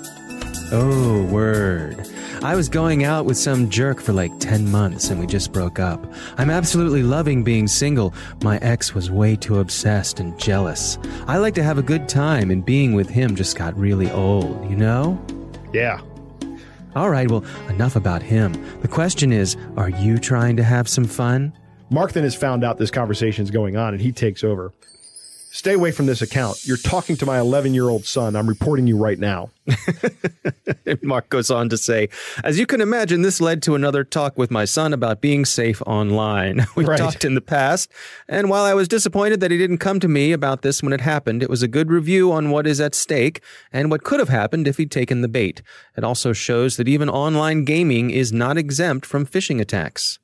Oh, 0.72 1.25
word. 1.30 2.06
I 2.42 2.54
was 2.54 2.68
going 2.68 3.02
out 3.02 3.25
with 3.25 3.37
some 3.37 3.68
jerk 3.68 4.00
for 4.00 4.12
like 4.12 4.38
10 4.38 4.71
months 4.71 5.11
and 5.11 5.18
we 5.18 5.26
just 5.26 5.52
broke 5.52 5.80
up. 5.80 6.00
I'm 6.37 6.50
absolutely 6.50 7.02
loving 7.02 7.42
being 7.42 7.66
single. 7.66 8.14
My 8.42 8.59
ex 8.59 8.95
was 8.95 9.11
way 9.11 9.35
too 9.35 9.59
obsessed 9.59 10.21
and 10.21 10.38
jealous. 10.38 10.99
I 11.26 11.38
like 11.38 11.54
to 11.54 11.64
have 11.64 11.78
a 11.78 11.83
good 11.83 12.09
time 12.09 12.52
and 12.52 12.64
being 12.64 12.95
with 12.95 13.09
him 13.09 13.35
just 13.35 13.57
got 13.57 13.76
really 13.76 14.09
old, 14.12 14.71
you 14.71 14.76
know? 14.76 15.21
Yeah. 15.73 16.00
All 16.95 17.11
right, 17.11 17.28
well, 17.28 17.45
enough 17.68 17.97
about 17.97 18.23
him. 18.23 18.52
The 18.83 18.88
question 18.88 19.33
is 19.33 19.57
are 19.76 19.90
you 19.90 20.16
trying 20.16 20.57
to 20.59 20.62
have 20.62 20.88
some 20.88 21.07
fun? 21.07 21.52
Mark 21.90 22.12
then 22.12 22.23
has 22.23 22.37
found 22.37 22.62
out 22.62 22.78
this 22.78 22.92
conversation 22.92 23.42
is 23.42 23.50
going 23.50 23.76
on 23.76 23.95
and 23.95 24.00
he 24.00 24.12
takes 24.12 24.45
over. 24.45 24.73
Stay 25.58 25.72
away 25.74 25.90
from 25.90 26.06
this 26.06 26.22
account. 26.22 26.64
You're 26.64 26.76
talking 26.76 27.16
to 27.16 27.26
my 27.26 27.40
11 27.40 27.74
year 27.74 27.88
old 27.88 28.04
son. 28.06 28.36
I'm 28.36 28.48
reporting 28.48 28.86
you 28.86 28.96
right 28.96 29.18
now. 29.18 29.50
Mark 31.02 31.28
goes 31.30 31.50
on 31.50 31.68
to 31.70 31.76
say, 31.76 32.10
as 32.44 32.60
you 32.60 32.64
can 32.64 32.80
imagine, 32.80 33.22
this 33.22 33.40
led 33.40 33.60
to 33.64 33.74
another 33.74 34.04
talk 34.04 34.38
with 34.38 34.52
my 34.52 34.64
son 34.64 34.92
about 34.92 35.20
being 35.20 35.44
safe 35.44 35.82
online. 35.84 36.64
We 36.76 36.84
Right. 36.84 36.96
talked 36.96 37.24
in 37.24 37.34
the 37.34 37.40
past, 37.40 37.90
and 38.28 38.48
while 38.48 38.64
I 38.64 38.72
was 38.72 38.86
disappointed 38.86 39.40
that 39.40 39.50
he 39.50 39.58
didn't 39.58 39.78
come 39.78 39.98
to 39.98 40.06
me 40.06 40.30
about 40.30 40.62
this 40.62 40.80
when 40.80 40.92
it 40.92 41.00
happened, 41.00 41.42
it 41.42 41.50
was 41.50 41.64
a 41.64 41.66
good 41.68 41.90
review 41.90 42.30
on 42.30 42.50
what 42.50 42.64
is 42.68 42.80
at 42.80 42.94
stake 42.94 43.42
and 43.72 43.90
what 43.90 44.04
could 44.04 44.20
have 44.20 44.28
happened 44.28 44.68
if 44.68 44.76
he'd 44.76 44.92
taken 44.92 45.22
the 45.22 45.28
bait. 45.28 45.60
It 45.96 46.04
also 46.04 46.32
shows 46.32 46.76
that 46.76 46.86
even 46.86 47.08
online 47.10 47.64
gaming 47.64 48.10
is 48.10 48.32
not 48.32 48.56
exempt 48.56 49.04
from 49.04 49.26
phishing 49.26 49.60
attacks. 49.60 50.20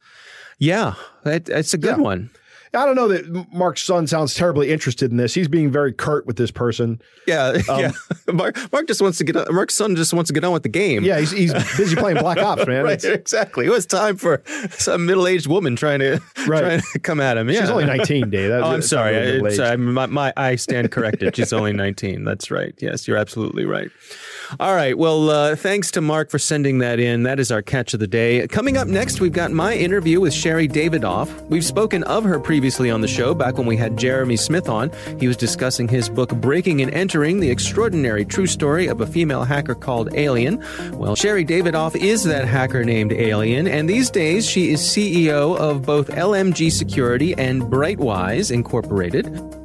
Yeah, 0.61 0.95
that, 1.25 1.47
that's 1.47 1.75
a 1.75 1.79
good 1.79 1.97
Yeah. 1.97 2.03
one. 2.05 2.31
I 2.75 2.85
don't 2.87 2.97
know 2.97 3.09
that 3.09 3.47
Mark's 3.53 3.83
son 3.83 4.07
sounds 4.07 4.35
terribly 4.35 4.71
interested 4.73 5.11
in 5.11 5.17
this. 5.17 5.35
He's 5.35 5.49
being 5.49 5.71
very 5.71 5.93
curt 5.93 6.27
with 6.27 6.37
this 6.37 6.51
person. 6.51 7.01
Yeah, 7.27 7.59
Um, 7.69 7.81
yeah. 7.81 7.93
Mark, 8.33 8.57
Mark 8.73 8.87
just 8.89 9.01
wants 9.01 9.19
to 9.19 9.25
get. 9.25 9.37
on- 9.37 9.55
Mark's 9.55 9.75
son 9.75 9.97
just 9.97 10.13
wants 10.13 10.29
to 10.29 10.35
get 10.35 10.45
on 10.45 10.53
with 10.53 10.63
the 10.65 10.69
game. 10.69 11.05
Yeah, 11.05 11.19
he's, 11.21 11.31
he's 11.31 11.53
busy 11.77 11.97
playing 11.97 12.19
Black 12.19 12.39
Ops, 12.39 12.67
man. 12.67 12.85
right, 12.85 12.95
It's- 12.95 13.05
exactly. 13.19 13.67
It 13.67 13.71
was 13.71 13.87
time 13.87 14.17
for 14.17 14.43
some 14.71 15.07
middle-aged 15.07 15.47
woman 15.47 15.77
trying 15.77 16.01
to 16.01 16.21
Right. 16.47 16.61
trying 16.61 16.81
to 16.93 16.99
come 16.99 17.21
at 17.21 17.37
him. 17.37 17.49
Yeah, 17.49 17.61
She's 17.61 17.71
only 17.71 17.87
19, 17.87 18.31
Dave. 18.31 18.51
That- 18.51 18.63
oh, 18.63 18.67
I'm 18.73 18.83
sorry. 18.83 19.15
really 19.15 19.53
I, 19.53 19.55
sorry. 19.55 19.77
My, 19.79 20.07
my, 20.07 20.33
I 20.37 20.57
stand 20.57 20.91
corrected. 20.91 21.37
She's 21.37 21.53
only 21.53 21.73
19. 21.73 22.25
That's 22.25 22.51
right. 22.51 22.75
Yes, 22.79 23.07
you're 23.09 23.17
absolutely 23.17 23.65
right. 23.65 23.91
All 24.61 24.75
right. 24.75 24.97
Well, 24.99 25.31
uh, 25.31 25.57
thanks 25.57 25.91
to 25.93 26.01
Mark 26.01 26.31
for 26.31 26.39
sending 26.39 26.79
that 26.79 27.01
in. 27.01 27.23
That 27.23 27.41
is 27.41 27.51
our 27.51 27.63
catch 27.63 27.95
of 27.95 28.01
the 28.01 28.07
day. 28.07 28.47
Coming 28.49 28.77
up 28.77 28.87
next, 28.89 29.21
we've 29.21 29.33
got 29.33 29.51
my 29.53 29.75
interview 29.75 30.21
with 30.21 30.35
Sherri 30.35 30.69
Davidoff. 30.69 31.49
We've 31.49 31.65
spoken 31.65 32.03
of 32.05 32.25
her 32.25 32.39
previously 32.65 32.91
on 32.91 33.03
the 33.03 33.09
show 33.09 33.35
back 33.35 33.59
when 33.59 33.67
we 33.67 33.77
had 33.77 33.95
Jeremy 33.99 34.37
Smith 34.37 34.71
on. 34.71 34.91
He 35.21 35.29
was 35.29 35.37
discussing 35.37 35.87
his 35.87 36.09
book, 36.09 36.31
Breaking 36.37 36.81
and 36.81 36.91
Entering 36.95 37.41
The 37.41 37.51
Extraordinary 37.51 38.25
True 38.25 38.47
Story 38.47 38.87
of 38.87 39.03
a 39.03 39.07
Female 39.07 39.45
Hacker 39.45 39.75
Called 39.75 40.09
Alien. 40.15 40.65
Well, 40.93 41.15
Sherri 41.15 41.45
Davidoff 41.45 41.95
is 41.95 42.25
that 42.25 42.49
hacker 42.49 42.83
named 42.83 43.13
Alien, 43.13 43.69
and 43.69 43.87
these 43.87 44.09
days 44.09 44.49
she 44.49 44.73
is 44.73 44.81
CEO 44.81 45.59
of 45.59 45.83
both 45.83 46.09
LMG 46.09 46.73
Security 46.73 47.35
and 47.35 47.65
Brightwise 47.65 48.51
Incorporated. 48.51 49.64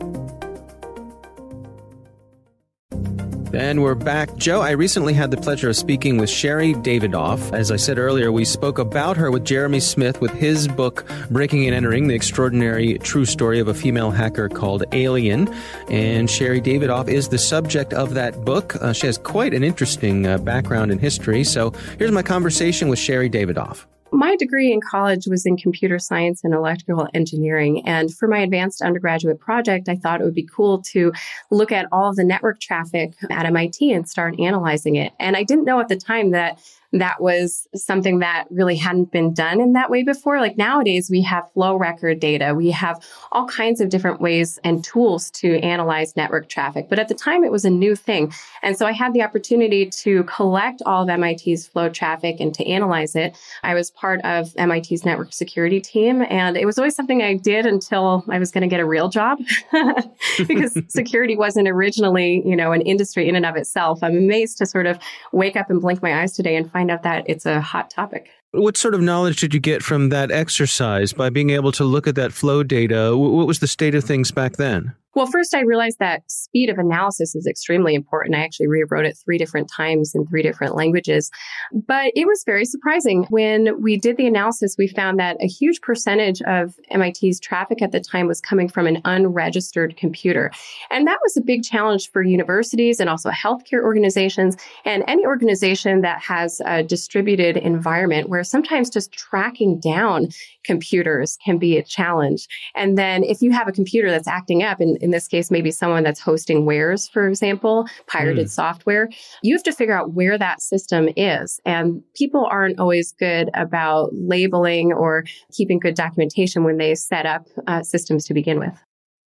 And 3.51 3.81
we're 3.81 3.95
back. 3.95 4.35
Joe, 4.35 4.61
I 4.61 4.71
recently 4.71 5.13
had 5.13 5.31
the 5.31 5.37
pleasure 5.37 5.69
of 5.69 5.75
speaking 5.75 6.17
with 6.17 6.29
Sherri 6.29 6.75
Davidoff. 6.75 7.51
As 7.51 7.71
I 7.71 7.77
said 7.77 7.97
earlier, 7.97 8.31
we 8.31 8.45
spoke 8.45 8.77
about 8.77 9.17
her 9.17 9.31
with 9.31 9.43
Jeremy 9.43 9.79
Smith 9.79 10.21
with 10.21 10.31
his 10.31 10.67
book, 10.67 11.03
Breaking 11.31 11.65
and 11.65 11.73
Entering 11.73 12.07
The 12.07 12.13
Extraordinary 12.13 12.99
True 12.99 13.25
Story 13.25 13.59
of 13.59 13.67
a 13.67 13.73
Female 13.73 14.11
Hacker 14.11 14.49
Called 14.49 14.83
Alien. 14.91 15.51
And 15.89 16.29
Sherri 16.29 16.61
Davidoff 16.61 17.07
is 17.07 17.29
the 17.29 17.39
subject 17.39 17.91
of 17.91 18.13
that 18.13 18.45
book. 18.45 18.75
Uh, 18.75 18.93
she 18.93 19.07
has 19.07 19.17
quite 19.17 19.55
an 19.55 19.63
interesting 19.63 20.27
uh, 20.27 20.37
background 20.37 20.91
in 20.91 20.99
history. 20.99 21.43
So 21.43 21.71
here's 21.97 22.11
my 22.11 22.23
conversation 22.23 22.87
with 22.87 22.99
Sherri 22.99 23.31
Davidoff. 23.31 23.85
My 24.11 24.35
degree 24.35 24.71
in 24.71 24.81
college 24.81 25.27
was 25.27 25.45
in 25.45 25.57
computer 25.57 25.99
science 25.99 26.43
and 26.43 26.53
electrical 26.53 27.07
engineering. 27.13 27.87
And 27.87 28.13
for 28.13 28.27
my 28.27 28.39
advanced 28.39 28.81
undergraduate 28.81 29.39
project, 29.39 29.89
I 29.89 29.95
thought 29.95 30.21
it 30.21 30.23
would 30.23 30.33
be 30.33 30.47
cool 30.51 30.81
to 30.83 31.11
look 31.51 31.71
at 31.71 31.87
all 31.91 32.09
of 32.09 32.15
the 32.15 32.23
network 32.23 32.59
traffic 32.59 33.13
at 33.29 33.45
MIT 33.45 33.91
and 33.91 34.07
start 34.09 34.39
analyzing 34.39 34.95
it. 34.95 35.13
And 35.19 35.35
I 35.35 35.43
didn't 35.43 35.65
know 35.65 35.79
at 35.79 35.89
the 35.89 35.97
time 35.97 36.31
that 36.31 36.59
that 36.91 37.21
was 37.21 37.67
something 37.75 38.19
that 38.19 38.45
really 38.49 38.75
hadn't 38.75 39.11
been 39.11 39.33
done 39.33 39.61
in 39.61 39.73
that 39.73 39.89
way 39.91 40.03
before. 40.03 40.39
Like 40.39 40.57
nowadays, 40.57 41.09
we 41.09 41.21
have 41.21 41.51
flow 41.53 41.75
record 41.75 42.19
data. 42.19 42.55
We 42.55 42.71
have 42.71 43.03
all 43.31 43.47
kinds 43.47 43.79
of 43.79 43.89
different 43.89 44.21
ways 44.21 44.57
and 44.63 44.83
tools 44.83 45.29
to 45.31 45.59
analyze 45.59 46.15
network 46.15 46.49
traffic. 46.49 46.87
But 46.89 46.97
at 46.97 47.07
the 47.07 47.13
time, 47.13 47.43
it 47.43 47.51
was 47.51 47.63
a 47.63 47.69
new 47.69 47.95
thing. 47.95 48.33
And 48.61 48.77
so 48.77 48.85
I 48.85 48.91
had 48.91 49.13
the 49.13 49.21
opportunity 49.21 49.85
to 49.85 50.23
collect 50.23 50.81
all 50.85 51.07
of 51.07 51.19
MIT's 51.19 51.67
flow 51.67 51.89
traffic 51.89 52.39
and 52.39 52.53
to 52.55 52.65
analyze 52.65 53.15
it. 53.15 53.37
I 53.63 53.73
was 53.73 53.91
part 53.91 54.21
of 54.21 54.55
MIT's 54.55 55.05
network 55.05 55.33
security 55.33 55.79
team, 55.79 56.23
and 56.29 56.57
it 56.57 56.65
was 56.65 56.77
always 56.77 56.95
something 56.95 57.21
I 57.21 57.35
did 57.35 57.65
until 57.65 58.23
I 58.29 58.39
was 58.39 58.51
going 58.51 58.61
to 58.61 58.67
get 58.67 58.79
a 58.79 58.85
real 58.85 59.09
job 59.09 59.39
because 60.47 60.77
security 60.87 61.35
wasn't 61.35 61.67
originally, 61.67 62.41
you 62.45 62.55
know, 62.55 62.71
an 62.71 62.81
industry 62.81 63.27
in 63.27 63.35
and 63.35 63.45
of 63.45 63.55
itself. 63.55 64.03
I'm 64.03 64.17
amazed 64.17 64.57
to 64.59 64.65
sort 64.65 64.85
of 64.85 64.99
wake 65.31 65.55
up 65.55 65.69
and 65.69 65.81
blink 65.81 66.01
my 66.01 66.21
eyes 66.21 66.33
today 66.33 66.55
and 66.55 66.71
find 66.71 66.91
out 66.91 67.03
that 67.03 67.23
it's 67.27 67.45
a 67.45 67.61
hot 67.61 67.89
topic. 67.89 68.29
What 68.51 68.77
sort 68.77 68.95
of 68.95 69.01
knowledge 69.01 69.41
did 69.41 69.53
you 69.53 69.59
get 69.59 69.83
from 69.83 70.09
that 70.09 70.31
exercise 70.31 71.13
by 71.13 71.29
being 71.29 71.51
able 71.51 71.71
to 71.73 71.83
look 71.83 72.07
at 72.07 72.15
that 72.15 72.33
flow 72.33 72.63
data? 72.63 73.15
What 73.15 73.45
was 73.45 73.59
the 73.59 73.67
state 73.67 73.93
of 73.93 74.03
things 74.03 74.31
back 74.31 74.53
then? 74.53 74.95
Well, 75.19 75.27
first, 75.27 75.53
I 75.53 75.63
realized 75.63 75.99
that 75.99 76.23
speed 76.31 76.69
of 76.69 76.77
analysis 76.77 77.35
is 77.35 77.45
extremely 77.45 77.93
important. 77.93 78.37
I 78.37 78.39
actually 78.39 78.69
rewrote 78.69 79.05
it 79.05 79.17
three 79.17 79.37
different 79.37 79.69
times 79.69 80.15
in 80.15 80.25
three 80.25 80.41
different 80.41 80.75
languages. 80.75 81.29
But 81.73 82.13
it 82.15 82.25
was 82.25 82.41
very 82.45 82.63
surprising. 82.63 83.25
When 83.29 83.81
we 83.81 83.97
did 83.97 84.15
the 84.15 84.27
analysis, 84.27 84.77
we 84.79 84.87
found 84.87 85.19
that 85.19 85.35
a 85.43 85.45
huge 85.45 85.81
percentage 85.81 86.41
of 86.43 86.73
MIT's 86.89 87.41
traffic 87.41 87.81
at 87.81 87.91
the 87.91 87.99
time 87.99 88.27
was 88.27 88.39
coming 88.39 88.69
from 88.69 88.87
an 88.87 89.01
unregistered 89.03 89.97
computer. 89.97 90.51
And 90.89 91.05
that 91.05 91.19
was 91.21 91.35
a 91.35 91.41
big 91.41 91.63
challenge 91.63 92.09
for 92.11 92.23
universities 92.23 93.01
and 93.01 93.09
also 93.09 93.29
healthcare 93.29 93.83
organizations 93.83 94.55
and 94.85 95.03
any 95.05 95.25
organization 95.25 95.99
that 95.99 96.21
has 96.21 96.61
a 96.63 96.81
distributed 96.81 97.57
environment 97.57 98.29
where 98.29 98.45
sometimes 98.45 98.89
just 98.89 99.11
tracking 99.11 99.81
down 99.81 100.29
computers 100.63 101.37
can 101.43 101.57
be 101.57 101.77
a 101.77 101.83
challenge. 101.83 102.47
And 102.73 102.97
then 102.97 103.25
if 103.25 103.41
you 103.41 103.51
have 103.51 103.67
a 103.67 103.73
computer 103.73 104.09
that's 104.09 104.27
acting 104.27 104.63
up, 104.63 104.79
in, 104.79 104.97
in 105.09 105.11
this 105.11 105.27
case, 105.27 105.49
maybe 105.49 105.71
someone 105.71 106.03
that's 106.03 106.19
hosting 106.19 106.65
wares, 106.65 107.09
for 107.09 107.27
example, 107.27 107.87
pirated 108.05 108.51
software, 108.51 109.09
you 109.41 109.55
have 109.55 109.63
to 109.63 109.71
figure 109.71 109.97
out 109.97 110.13
where 110.13 110.37
that 110.37 110.61
system 110.61 111.09
is. 111.17 111.59
And 111.65 112.03
people 112.15 112.45
aren't 112.45 112.79
always 112.79 113.11
good 113.11 113.49
about 113.55 114.11
labeling 114.13 114.93
or 114.93 115.23
keeping 115.51 115.79
good 115.79 115.95
documentation 115.95 116.63
when 116.63 116.77
they 116.77 116.93
set 116.93 117.25
up 117.25 117.47
uh, 117.65 117.81
systems 117.81 118.25
to 118.27 118.35
begin 118.35 118.59
with. 118.59 118.73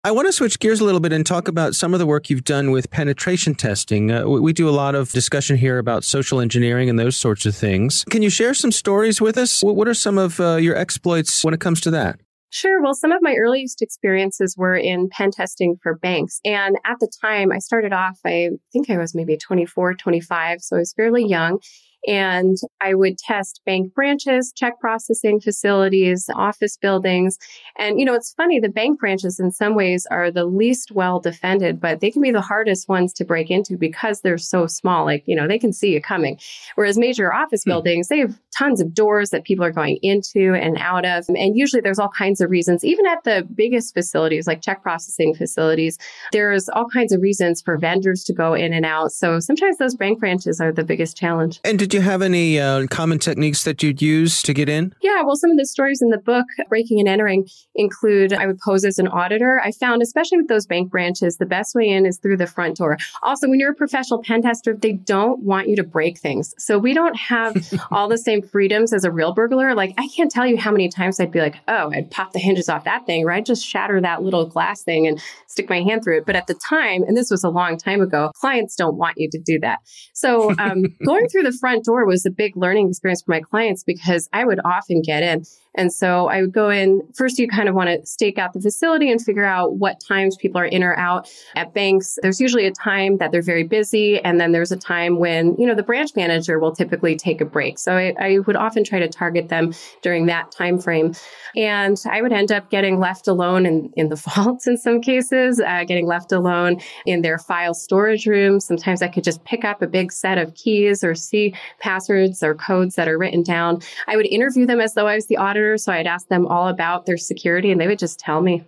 I 0.02 0.12
want 0.12 0.28
to 0.28 0.32
switch 0.32 0.60
gears 0.60 0.80
a 0.80 0.84
little 0.84 1.00
bit 1.00 1.12
and 1.12 1.26
talk 1.26 1.46
about 1.46 1.74
some 1.74 1.92
of 1.92 1.98
the 1.98 2.06
work 2.06 2.30
you've 2.30 2.44
done 2.44 2.70
with 2.70 2.90
penetration 2.90 3.54
testing. 3.54 4.10
Uh, 4.10 4.26
we, 4.26 4.40
we 4.40 4.52
do 4.54 4.68
a 4.68 4.70
lot 4.70 4.94
of 4.94 5.10
discussion 5.10 5.56
here 5.56 5.78
about 5.78 6.04
social 6.04 6.40
engineering 6.40 6.88
and 6.88 6.98
those 6.98 7.16
sorts 7.16 7.44
of 7.44 7.54
things. 7.54 8.04
Can 8.08 8.22
you 8.22 8.30
share 8.30 8.54
some 8.54 8.72
stories 8.72 9.20
with 9.20 9.36
us? 9.36 9.62
What, 9.62 9.76
what 9.76 9.88
are 9.88 9.94
some 9.94 10.16
of 10.16 10.40
uh, 10.40 10.56
your 10.56 10.76
exploits 10.76 11.44
when 11.44 11.52
it 11.52 11.60
comes 11.60 11.82
to 11.82 11.90
that? 11.90 12.20
Sure. 12.56 12.82
Well, 12.82 12.94
some 12.94 13.12
of 13.12 13.18
my 13.20 13.34
earliest 13.38 13.82
experiences 13.82 14.56
were 14.56 14.74
in 14.74 15.10
pen 15.10 15.30
testing 15.30 15.76
for 15.82 15.94
banks. 15.94 16.40
And 16.42 16.78
at 16.86 16.96
the 17.00 17.12
time, 17.20 17.52
I 17.52 17.58
started 17.58 17.92
off, 17.92 18.18
I 18.24 18.48
think 18.72 18.88
I 18.88 18.96
was 18.96 19.14
maybe 19.14 19.36
24, 19.36 19.92
25. 19.92 20.62
So 20.62 20.76
I 20.76 20.78
was 20.78 20.94
fairly 20.96 21.26
young. 21.26 21.58
And 22.06 22.56
I 22.80 22.94
would 22.94 23.18
test 23.18 23.60
bank 23.66 23.94
branches, 23.94 24.52
check 24.54 24.78
processing 24.80 25.40
facilities, 25.40 26.28
office 26.34 26.76
buildings. 26.76 27.38
And, 27.78 27.98
you 27.98 28.06
know, 28.06 28.14
it's 28.14 28.32
funny, 28.34 28.60
the 28.60 28.68
bank 28.68 29.00
branches 29.00 29.40
in 29.40 29.50
some 29.50 29.74
ways 29.74 30.06
are 30.10 30.30
the 30.30 30.44
least 30.44 30.92
well 30.92 31.20
defended, 31.20 31.80
but 31.80 32.00
they 32.00 32.10
can 32.10 32.22
be 32.22 32.30
the 32.30 32.40
hardest 32.40 32.88
ones 32.88 33.12
to 33.14 33.24
break 33.24 33.50
into 33.50 33.76
because 33.76 34.20
they're 34.20 34.38
so 34.38 34.66
small. 34.66 35.04
Like, 35.04 35.24
you 35.26 35.34
know, 35.34 35.48
they 35.48 35.58
can 35.58 35.72
see 35.72 35.92
you 35.92 36.00
coming. 36.00 36.38
Whereas 36.76 36.98
major 36.98 37.32
office 37.32 37.64
hmm. 37.64 37.70
buildings, 37.70 38.08
they 38.08 38.18
have 38.18 38.38
tons 38.56 38.80
of 38.80 38.94
doors 38.94 39.30
that 39.30 39.44
people 39.44 39.64
are 39.64 39.72
going 39.72 39.98
into 40.02 40.54
and 40.54 40.78
out 40.78 41.04
of. 41.04 41.24
And 41.28 41.56
usually 41.56 41.80
there's 41.80 41.98
all 41.98 42.08
kinds 42.08 42.40
of 42.40 42.50
reasons, 42.50 42.84
even 42.84 43.06
at 43.06 43.24
the 43.24 43.46
biggest 43.54 43.94
facilities, 43.94 44.46
like 44.46 44.62
check 44.62 44.82
processing 44.82 45.34
facilities, 45.34 45.98
there's 46.32 46.68
all 46.68 46.86
kinds 46.88 47.12
of 47.12 47.20
reasons 47.20 47.60
for 47.62 47.76
vendors 47.76 48.24
to 48.24 48.32
go 48.32 48.54
in 48.54 48.72
and 48.72 48.86
out. 48.86 49.12
So 49.12 49.40
sometimes 49.40 49.78
those 49.78 49.94
bank 49.94 50.20
branches 50.20 50.60
are 50.60 50.72
the 50.72 50.84
biggest 50.84 51.16
challenge. 51.16 51.60
And 51.64 51.78
did 51.78 51.92
you 51.92 51.95
have 52.00 52.22
any 52.22 52.61
uh, 52.61 52.87
common 52.88 53.18
techniques 53.18 53.64
that 53.64 53.82
you'd 53.82 54.02
use 54.02 54.42
to 54.42 54.54
get 54.54 54.68
in? 54.68 54.94
Yeah, 55.00 55.22
well, 55.22 55.37
some 55.37 55.50
of 55.50 55.56
the 55.56 55.66
stories 55.66 56.00
in 56.02 56.11
the 56.11 56.18
book, 56.18 56.46
Breaking 56.68 56.98
and 57.00 57.09
Entering, 57.09 57.46
include 57.74 58.32
I 58.32 58.46
would 58.46 58.59
pose 58.59 58.85
as 58.85 58.98
an 58.98 59.09
auditor. 59.09 59.61
I 59.62 59.72
found, 59.72 60.02
especially 60.02 60.38
with 60.38 60.48
those 60.48 60.66
bank 60.66 60.90
branches, 60.90 61.37
the 61.37 61.46
best 61.46 61.74
way 61.74 61.88
in 61.88 62.06
is 62.06 62.18
through 62.18 62.37
the 62.37 62.46
front 62.46 62.76
door. 62.76 62.98
Also, 63.22 63.48
when 63.48 63.61
you're 63.61 63.72
a 63.72 63.74
professional 63.74 64.22
pen 64.22 64.42
tester, 64.42 64.74
they 64.74 64.92
don't 64.92 65.40
want 65.42 65.68
you 65.68 65.76
to 65.76 65.85
break 65.85 66.18
things. 66.18 66.54
So 66.59 66.78
we 66.78 66.94
don't 66.94 67.16
have 67.16 67.72
all 67.90 68.09
the 68.09 68.18
same 68.18 68.42
freedoms 68.42 68.92
as 68.92 69.04
a 69.04 69.11
real 69.11 69.32
burglar. 69.32 69.74
Like, 69.74 69.94
I 69.98 70.09
can't 70.09 70.30
tell 70.30 70.46
you 70.46 70.56
how 70.56 70.70
many 70.70 70.88
times 70.88 71.20
I'd 71.20 71.32
be 71.32 71.40
like, 71.40 71.56
oh, 71.68 71.90
I'd 71.92 72.11
pop 72.11 72.32
the 72.32 72.38
hinges 72.38 72.68
off 72.68 72.85
that 72.85 73.06
thing, 73.06 73.24
or 73.24 73.32
I'd 73.32 73.46
just 73.46 73.66
shatter 73.66 74.00
that 74.00 74.22
little 74.22 74.46
glass 74.46 74.82
thing 74.82 75.06
and 75.06 75.20
stick 75.48 75.70
my 75.70 75.80
hand 75.82 76.04
through 76.04 76.18
it. 76.18 76.26
But 76.26 76.37
at 76.37 76.46
the 76.46 76.54
time, 76.54 77.02
and 77.04 77.16
this 77.16 77.30
was 77.30 77.44
a 77.44 77.48
long 77.48 77.78
time 77.78 78.00
ago, 78.00 78.30
clients 78.35 78.76
don't 78.76 78.96
want 78.96 79.14
you 79.16 79.30
to 79.30 79.38
do 79.38 79.59
that. 79.61 79.78
So 80.12 80.54
um, 80.59 80.85
going 81.04 81.28
through 81.28 81.44
the 81.44 81.56
front 81.59 81.85
door 81.87 82.05
was 82.05 82.27
a 82.27 82.31
big 82.31 82.57
learning 82.57 82.88
experience 82.88 83.22
for 83.22 83.31
my 83.31 83.40
clients 83.40 83.83
because 83.85 84.29
I 84.33 84.44
would 84.44 84.61
often 84.64 85.01
get 85.03 85.22
in 85.22 85.44
And 85.76 85.92
so 85.92 86.28
I 86.28 86.40
would 86.40 86.52
go 86.52 86.70
in 86.70 87.02
first, 87.14 87.38
you 87.38 87.48
kind 87.48 87.68
of 87.68 87.74
want 87.74 87.88
to 87.90 88.04
stake 88.06 88.38
out 88.38 88.52
the 88.52 88.60
facility 88.60 89.10
and 89.10 89.20
figure 89.20 89.44
out 89.44 89.76
what 89.76 90.00
times 90.00 90.36
people 90.36 90.60
are 90.60 90.64
in 90.64 90.82
or 90.82 90.96
out 90.98 91.28
at 91.54 91.74
banks. 91.74 92.18
There's 92.22 92.40
usually 92.40 92.66
a 92.66 92.72
time 92.72 93.18
that 93.18 93.30
they're 93.30 93.42
very 93.42 93.64
busy. 93.64 94.18
And 94.20 94.40
then 94.40 94.52
there's 94.52 94.72
a 94.72 94.76
time 94.76 95.18
when, 95.18 95.54
you 95.58 95.66
know, 95.66 95.74
the 95.74 95.82
branch 95.82 96.12
manager 96.16 96.58
will 96.58 96.72
typically 96.72 97.16
take 97.16 97.40
a 97.40 97.44
break. 97.44 97.78
So 97.78 97.96
I, 97.96 98.14
I 98.18 98.38
would 98.40 98.56
often 98.56 98.84
try 98.84 98.98
to 98.98 99.08
target 99.08 99.48
them 99.48 99.74
during 100.02 100.26
that 100.26 100.50
time 100.50 100.78
frame. 100.78 101.14
And 101.54 102.02
I 102.10 102.22
would 102.22 102.32
end 102.32 102.52
up 102.52 102.70
getting 102.70 102.98
left 102.98 103.28
alone 103.28 103.66
in, 103.66 103.92
in 103.96 104.08
the 104.08 104.16
vaults 104.34 104.66
in 104.66 104.78
some 104.78 105.00
cases, 105.00 105.60
uh, 105.60 105.84
getting 105.84 106.06
left 106.06 106.32
alone 106.32 106.80
in 107.04 107.22
their 107.22 107.38
file 107.38 107.74
storage 107.74 108.26
room. 108.26 108.60
Sometimes 108.60 109.02
I 109.02 109.08
could 109.08 109.24
just 109.24 109.44
pick 109.44 109.64
up 109.64 109.82
a 109.82 109.86
big 109.86 110.10
set 110.12 110.38
of 110.38 110.54
keys 110.54 111.04
or 111.04 111.14
see 111.14 111.54
passwords 111.80 112.42
or 112.42 112.54
codes 112.54 112.94
that 112.94 113.08
are 113.08 113.18
written 113.18 113.42
down. 113.42 113.82
I 114.06 114.16
would 114.16 114.26
interview 114.26 114.66
them 114.66 114.80
as 114.80 114.94
though 114.94 115.06
I 115.06 115.14
was 115.14 115.26
the 115.26 115.36
auditor. 115.36 115.65
So 115.76 115.92
I'd 115.92 116.07
ask 116.07 116.29
them 116.29 116.46
all 116.46 116.68
about 116.68 117.07
their 117.07 117.16
security 117.16 117.72
and 117.72 117.81
they 117.81 117.87
would 117.87 117.98
just 117.98 118.18
tell 118.18 118.40
me. 118.40 118.64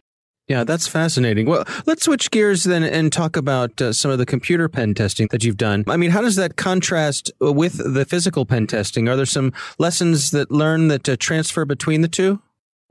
Yeah, 0.49 0.65
that's 0.65 0.89
fascinating. 0.89 1.47
Well, 1.47 1.65
let's 1.85 2.05
switch 2.05 2.31
gears 2.31 2.65
then 2.65 2.83
and 2.83 3.13
talk 3.13 3.37
about 3.37 3.81
uh, 3.83 3.93
some 3.93 4.11
of 4.11 4.17
the 4.17 4.25
computer 4.25 4.67
pen 4.67 4.95
testing 4.95 5.29
that 5.31 5.45
you've 5.45 5.59
done. 5.59 5.85
I 5.87 5.99
mean, 5.99 6.11
how 6.11 6.23
does 6.23 6.37
that 6.37 6.57
contrast 6.57 7.31
with 7.39 7.95
the 7.95 8.07
physical 8.07 8.47
pen 8.47 8.67
testing? 8.67 9.09
Are 9.09 9.17
there 9.17 9.27
some 9.27 9.53
lessons 9.79 10.31
that 10.31 10.51
learn 10.51 10.89
that 10.89 11.07
uh, 11.07 11.17
transfer 11.19 11.67
between 11.67 12.01
the 12.01 12.09
two? 12.09 12.41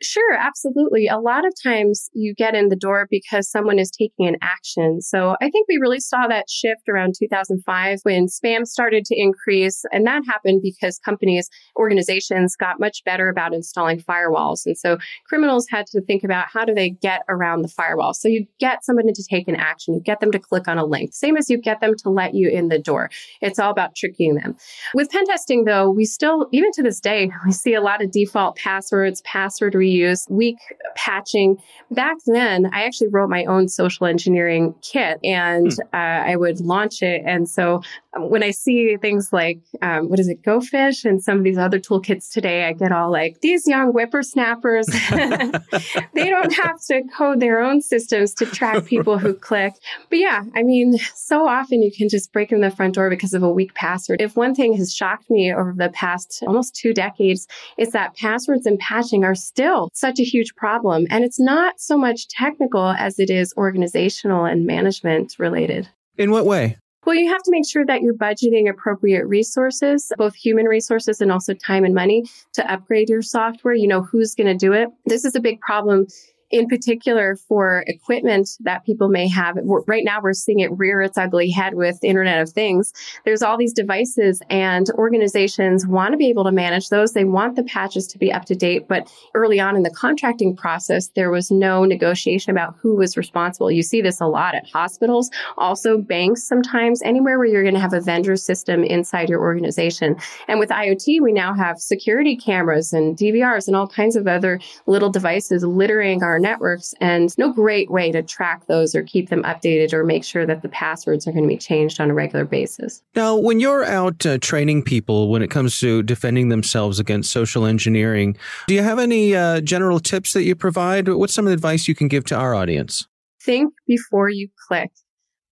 Sure, 0.02 0.34
absolutely. 0.34 1.08
A 1.08 1.18
lot 1.18 1.44
of 1.46 1.54
times 1.64 2.10
you 2.14 2.36
get 2.36 2.54
in 2.54 2.70
the 2.70 2.76
door 2.76 3.08
because 3.10 3.50
someone 3.50 3.80
is 3.80 3.90
taking 3.90 4.28
an 4.28 4.36
action. 4.44 5.02
So 5.02 5.36
I 5.42 5.50
think 5.50 5.68
we 5.68 5.80
really 5.82 6.00
saw 6.00 6.28
that 6.28 6.52
shift 6.52 6.88
around 6.88 7.16
2005 7.18 8.00
when 8.04 8.28
spam 8.28 8.68
started 8.68 9.06
to 9.06 9.20
increase. 9.20 9.84
And 9.92 10.06
that 10.06 10.22
happened 10.28 10.62
because 10.62 11.00
companies, 11.00 11.50
organizations 11.78 12.56
got 12.56 12.80
much 12.80 13.04
better 13.06 13.28
about 13.28 13.56
installing 13.56 14.00
firewalls. 14.00 14.68
And 14.68 14.78
so 14.78 15.00
criminals 15.28 15.66
had 15.72 15.88
to 15.88 16.02
think 16.02 16.24
about 16.24 16.46
how 16.54 16.64
do 16.64 16.76
they 16.76 16.92
get 16.92 17.22
around 17.28 17.64
the 17.64 17.68
firewall. 17.68 18.14
So 18.14 18.28
you 18.28 18.46
get 18.60 18.86
somebody 18.86 19.12
to 19.14 19.24
take 19.28 19.48
an 19.48 19.56
action, 19.56 19.96
you 19.96 20.02
get 20.02 20.20
them 20.20 20.32
to 20.32 20.40
click 20.40 20.68
on 20.68 20.78
a 20.78 20.86
link, 20.86 21.14
same 21.14 21.38
as 21.38 21.50
you 21.50 21.58
get 21.60 21.82
them 21.82 21.96
to 22.04 22.10
let 22.10 22.36
you 22.36 22.50
in 22.50 22.68
the 22.68 22.78
door. 22.78 23.10
It's 23.42 23.58
all 23.58 23.72
about 23.72 23.96
tricking 23.96 24.36
them. 24.36 24.56
With 24.94 25.10
pen 25.10 25.26
testing, 25.26 25.64
though, 25.64 25.90
we 25.90 26.06
still, 26.06 26.48
even 26.52 26.72
to 26.74 26.84
this 26.84 27.00
day, 27.00 27.32
we 27.46 27.52
see 27.52 27.74
a 27.74 27.82
lot 27.82 28.04
of 28.04 28.12
default 28.12 28.58
passwords, 28.58 29.22
password 29.22 29.74
reuse, 29.88 30.30
weak 30.30 30.58
patching. 30.96 31.58
Back 31.92 32.18
then, 32.26 32.68
I 32.74 32.84
actually 32.84 33.10
wrote 33.10 33.30
my 33.30 33.46
own 33.46 33.68
social 33.68 34.06
engineering 34.06 34.76
kit 34.82 35.20
and 35.24 35.72
hmm. 35.72 35.80
uh, 35.94 35.98
I 35.98 36.36
would 36.36 36.60
launch 36.60 37.02
it. 37.02 37.24
And 37.26 37.50
so 37.50 37.82
um, 38.16 38.30
when 38.30 38.44
I 38.44 38.52
see 38.52 38.98
things 38.98 39.32
like, 39.32 39.60
um, 39.82 40.10
what 40.10 40.20
is 40.20 40.28
it, 40.28 40.44
GoPhish 40.44 41.06
and 41.06 41.24
some 41.24 41.38
of 41.38 41.44
these 41.44 41.58
other 41.58 41.80
toolkits 41.80 42.32
today, 42.32 42.66
I 42.66 42.74
get 42.74 42.92
all 42.92 43.12
like, 43.12 43.42
these 43.42 43.68
young 43.68 43.92
whippersnappers, 43.92 44.88
they 45.12 46.30
don't 46.30 46.54
have 46.54 46.82
to 46.88 47.04
code 47.16 47.40
their 47.40 47.62
own 47.62 47.82
systems 47.82 48.34
to 48.36 48.46
track 48.46 48.86
people 48.88 49.18
who 49.18 49.34
click. 49.34 49.74
But 50.10 50.20
yeah, 50.20 50.44
I 50.56 50.64
mean, 50.64 50.98
so 51.14 51.48
often 51.48 51.82
you 51.82 51.92
can 51.92 52.10
just 52.10 52.32
break 52.34 52.52
in 52.52 52.62
the 52.62 52.72
front 52.72 52.96
door 52.96 53.10
because 53.10 53.34
of 53.34 53.44
a 53.44 53.50
weak 53.50 53.74
password. 53.74 54.22
If 54.22 54.36
one 54.36 54.56
thing 54.56 54.74
has 54.74 54.94
shocked 54.94 55.30
me 55.30 55.54
over 55.54 55.74
the 55.76 55.90
past 55.90 56.44
almost 56.46 56.76
two 56.76 56.94
decades, 56.94 57.48
is 57.78 57.92
that 57.92 58.16
passwords 58.16 58.66
and 58.66 58.80
patching 58.80 59.24
are 59.24 59.36
still 59.36 59.77
such 59.94 60.20
a 60.20 60.24
huge 60.24 60.56
problem. 60.56 61.08
And 61.10 61.24
it's 61.24 61.40
not 61.40 61.80
so 61.80 61.98
much 61.98 62.28
technical 62.28 62.90
as 62.90 63.20
it 63.20 63.30
is 63.30 63.54
organizational 63.58 64.46
and 64.46 64.66
management 64.66 65.36
related. 65.40 65.88
In 66.18 66.32
what 66.32 66.46
way? 66.46 66.78
Well, 67.06 67.16
you 67.16 67.30
have 67.30 67.44
to 67.44 67.52
make 67.52 67.66
sure 67.66 67.86
that 67.86 68.02
you're 68.02 68.14
budgeting 68.14 68.70
appropriate 68.70 69.26
resources, 69.28 70.12
both 70.18 70.36
human 70.36 70.66
resources 70.66 71.22
and 71.22 71.32
also 71.32 71.54
time 71.54 71.86
and 71.86 71.96
money 71.96 72.26
to 72.54 72.70
upgrade 72.70 73.08
your 73.08 73.22
software. 73.22 73.74
You 73.74 73.88
know 73.88 74.02
who's 74.02 74.36
going 74.36 74.48
to 74.48 74.54
do 74.54 74.74
it. 74.74 74.90
This 75.06 75.24
is 75.24 75.34
a 75.34 75.40
big 75.40 75.62
problem 75.62 76.08
in 76.50 76.68
particular 76.68 77.36
for 77.36 77.84
equipment 77.88 78.50
that 78.62 78.86
people 78.86 79.10
may 79.10 79.28
have. 79.28 79.58
Right 79.88 80.04
now, 80.06 80.22
we're 80.22 80.34
seeing 80.34 80.60
it 80.60 80.72
rear 80.72 81.02
its 81.02 81.18
ugly 81.18 81.50
head 81.50 81.74
with 81.74 82.04
Internet 82.04 82.42
of 82.42 82.50
Things. 82.50 82.94
There's 83.26 83.42
all 83.42 83.58
these 83.58 83.74
devices, 83.74 84.42
and 84.50 84.90
organizations 84.92 85.86
want 85.86 86.14
to 86.14 86.18
be 86.18 86.30
able 86.30 86.46
to 86.46 86.52
manage 86.52 86.90
those. 86.90 87.14
They 87.14 87.26
want 87.26 87.56
the 87.56 87.64
patches 87.64 88.08
to 88.08 88.18
be 88.18 88.32
up 88.32 88.46
to 88.46 88.56
date. 88.56 88.88
But 88.88 89.12
early 89.34 89.60
on 89.60 89.76
in 89.76 89.84
the 89.84 89.90
contracting 89.90 90.56
process, 90.56 91.10
there 91.16 91.30
was 91.30 91.52
no 91.52 91.84
negotiation 91.84 92.52
about 92.52 92.76
who 92.82 92.96
was 92.96 93.18
responsible. 93.18 93.70
You 93.70 93.84
see 93.84 94.02
this 94.02 94.22
a 94.22 94.26
lot 94.26 94.56
at 94.56 94.70
hospitals, 94.70 95.30
also 95.58 95.98
banks 95.98 96.44
sometimes, 96.44 97.02
anywhere 97.02 97.38
where 97.38 97.48
you're 97.48 97.64
going 97.64 97.76
to 97.76 97.82
have 97.82 97.94
a 97.94 98.02
vendor 98.02 98.36
system 98.36 98.84
inside 98.84 99.30
your 99.30 99.42
organization. 99.42 100.16
And 100.48 100.60
with 100.60 100.70
IoT, 100.70 101.22
we 101.22 101.34
now 101.34 101.54
have 101.54 101.80
security 101.80 102.36
cameras 102.36 102.94
and 102.94 103.18
DVRs 103.18 103.68
and 103.68 103.76
all 103.76 103.88
kinds 103.88 104.16
of 104.16 104.28
other 104.28 104.60
little 104.86 105.10
devices 105.10 105.64
littering 105.64 106.24
our 106.24 106.37
our 106.38 106.40
networks 106.40 106.94
and 107.02 107.36
no 107.40 107.52
great 107.52 107.90
way 107.90 108.12
to 108.12 108.22
track 108.22 108.68
those 108.68 108.94
or 108.94 109.02
keep 109.02 109.30
them 109.30 109.42
updated 109.42 109.92
or 109.92 110.04
make 110.04 110.24
sure 110.24 110.46
that 110.46 110.62
the 110.62 110.70
passwords 110.70 111.28
are 111.28 111.32
going 111.32 111.44
to 111.44 111.48
be 111.48 111.58
changed 111.58 112.00
on 112.00 112.12
a 112.12 112.14
regular 112.14 112.46
basis. 112.46 113.02
Now, 113.16 113.36
when 113.36 113.60
you're 113.60 113.84
out 113.84 114.24
uh, 114.24 114.38
training 114.38 114.84
people 114.84 115.30
when 115.30 115.42
it 115.42 115.50
comes 115.50 115.80
to 115.80 116.04
defending 116.04 116.50
themselves 116.50 117.00
against 117.00 117.32
social 117.32 117.66
engineering, 117.66 118.38
do 118.68 118.76
you 118.76 118.84
have 118.84 119.00
any 119.00 119.36
uh, 119.36 119.62
general 119.62 120.00
tips 120.00 120.34
that 120.34 120.44
you 120.44 120.56
provide? 120.56 121.10
What's 121.10 121.34
some 121.34 121.46
of 121.46 121.50
the 121.50 121.56
advice 121.56 121.88
you 121.88 121.96
can 121.96 122.08
give 122.08 122.24
to 122.26 122.36
our 122.36 122.54
audience? 122.54 123.08
Think 123.42 123.74
before 123.88 124.30
you 124.30 124.50
click. 124.68 124.92